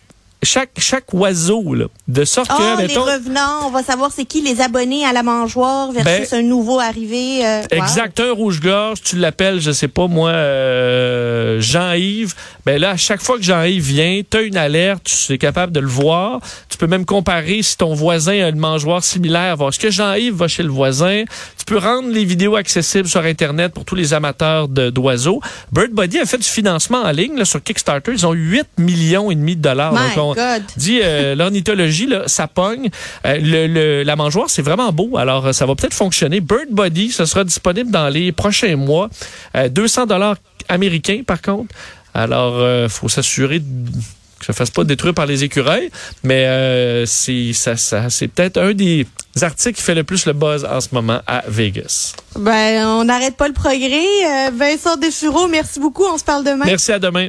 chaque, 0.43 0.71
chaque 0.79 1.13
oiseau, 1.15 1.75
là, 1.75 1.85
de 2.09 2.25
sorte 2.25 2.51
Ah, 2.53 2.75
que, 2.77 2.83
les 2.83 2.89
mettons, 2.89 3.05
revenants, 3.05 3.67
on 3.67 3.71
va 3.71 3.83
savoir 3.83 4.11
c'est 4.15 4.25
qui 4.25 4.43
les 4.43 4.61
abonnés 4.61 5.05
à 5.05 5.13
la 5.13 5.23
mangeoire 5.23 5.93
versus 5.93 6.31
Ben, 6.31 6.39
un 6.39 6.43
nouveau 6.43 6.81
arrivé. 6.81 7.47
euh, 7.47 7.61
wow. 7.61 7.79
Exact, 7.79 8.19
un 8.21 8.33
rouge-gorge, 8.33 9.03
tu 9.03 9.17
l'appelles, 9.17 9.61
je 9.61 9.71
sais 9.71 9.89
pas 9.89 10.07
moi, 10.09 10.31
euh, 10.31 11.61
Jean-Yves. 11.61 12.35
Ben 12.67 12.81
là, 12.81 12.91
à 12.91 12.97
chaque 12.97 13.21
fois 13.23 13.37
que 13.37 13.43
Jean-Yves 13.43 13.83
vient, 13.85 14.21
tu 14.29 14.37
as 14.37 14.43
une 14.43 14.57
alerte, 14.57 15.05
tu 15.05 15.33
es 15.33 15.39
capable 15.39 15.73
de 15.73 15.81
le 15.81 15.87
voir. 15.89 16.41
Tu 16.69 16.77
peux 16.79 16.87
même 16.87 17.05
comparer 17.05 17.63
si 17.63 17.77
ton 17.77 17.95
voisin 17.95 18.33
a 18.45 18.49
une 18.49 18.59
mangeoire 18.59 19.03
similaire, 19.05 19.57
voir 19.57 19.71
est-ce 19.71 19.79
que 19.79 19.91
Jean-Yves 19.91 20.35
va 20.35 20.49
chez 20.49 20.63
le 20.63 20.71
voisin. 20.71 21.25
Tu 21.59 21.65
peux 21.65 21.79
rendre 21.79 22.09
les 22.11 22.25
vidéos 22.25 22.57
accessibles 22.57 23.09
sur 23.09 23.21
Internet 23.23 23.73
pour 23.73 23.85
tous 23.85 23.95
les 23.95 24.15
amateurs 24.15 24.69
d'oiseaux. 24.69 25.41
Bird 25.73 25.91
Body 25.93 26.19
a 26.19 26.27
fait 26.27 26.39
du 26.39 26.49
financement 26.49 27.03
en 27.03 27.11
ligne 27.11 27.37
là, 27.37 27.45
sur 27.45 27.63
Kickstarter. 27.63 28.13
Ils 28.13 28.27
ont 28.27 28.35
eu 28.35 28.51
8 28.51 28.67
millions 28.79 29.31
et 29.31 29.35
demi 29.35 29.57
de 29.57 29.63
dollars. 29.63 29.93
My 29.93 29.99
Donc, 30.17 30.32
on 30.32 30.32
God. 30.35 30.63
dit 30.77 31.01
euh, 31.03 31.35
l'ornithologie, 31.37 32.07
là, 32.07 32.23
ça 32.27 32.47
pogne. 32.49 32.89
Euh, 33.27 33.39
le, 33.41 33.67
le- 33.67 34.03
la 34.03 34.17
mangeoire, 34.17 34.49
c'est 34.51 34.63
vraiment 34.63 34.93
beau. 34.93 35.17
Alors, 35.17 35.47
euh, 35.47 35.53
ça 35.53 35.67
va 35.67 35.75
peut-être 35.75 35.95
fonctionner. 35.95 36.41
Bird 36.41 36.69
Body, 36.71 37.11
ce 37.11 37.25
sera 37.25 37.45
disponible 37.45 37.91
dans 37.91 38.09
les 38.09 38.33
prochains 38.33 38.77
mois. 38.77 39.09
Euh, 39.57 39.69
200 39.69 40.07
dollars 40.07 40.37
américains, 40.69 41.23
par 41.27 41.41
contre. 41.43 41.75
Alors, 42.15 42.61
faut 42.91 43.09
s'assurer 43.09 43.59
de- 43.61 43.91
que 44.39 44.47
ça 44.47 44.53
ne 44.53 44.57
fasse 44.57 44.71
pas 44.71 44.83
détruire 44.83 45.15
par 45.15 45.27
les 45.27 45.45
écureuils. 45.45 45.89
Mais 46.25 46.47
euh, 46.47 47.07
c'est 47.07 47.53
ça, 47.53 47.77
ça, 47.77 48.11
c'est 48.11 48.27
peut-être 48.29 48.59
un 48.61 48.73
des 48.75 49.07
articles 49.41 49.77
qui 49.77 49.83
fait 49.83 49.95
le 49.95 50.03
plus 50.03 50.27
le 50.27 50.33
buzz 50.33 50.65
en 50.65 50.81
ce 50.81 50.89
moment 50.93 51.21
à 51.29 51.45
Vegas. 51.47 52.13
Ben, 52.37 52.85
on 52.87 53.05
n'arrête 53.05 53.37
pas 53.37 53.47
le 53.47 53.55
progrès. 53.55 54.03
Euh, 54.27 54.51
Vincent 54.53 54.97
Dessureau, 54.97 55.47
merci 55.47 55.79
beaucoup. 55.79 56.05
On 56.13 56.19
se 56.19 56.25
parle 56.25 56.43
demain. 56.45 56.65
Merci, 56.67 56.91
à 56.93 56.99
demain. 56.99 57.29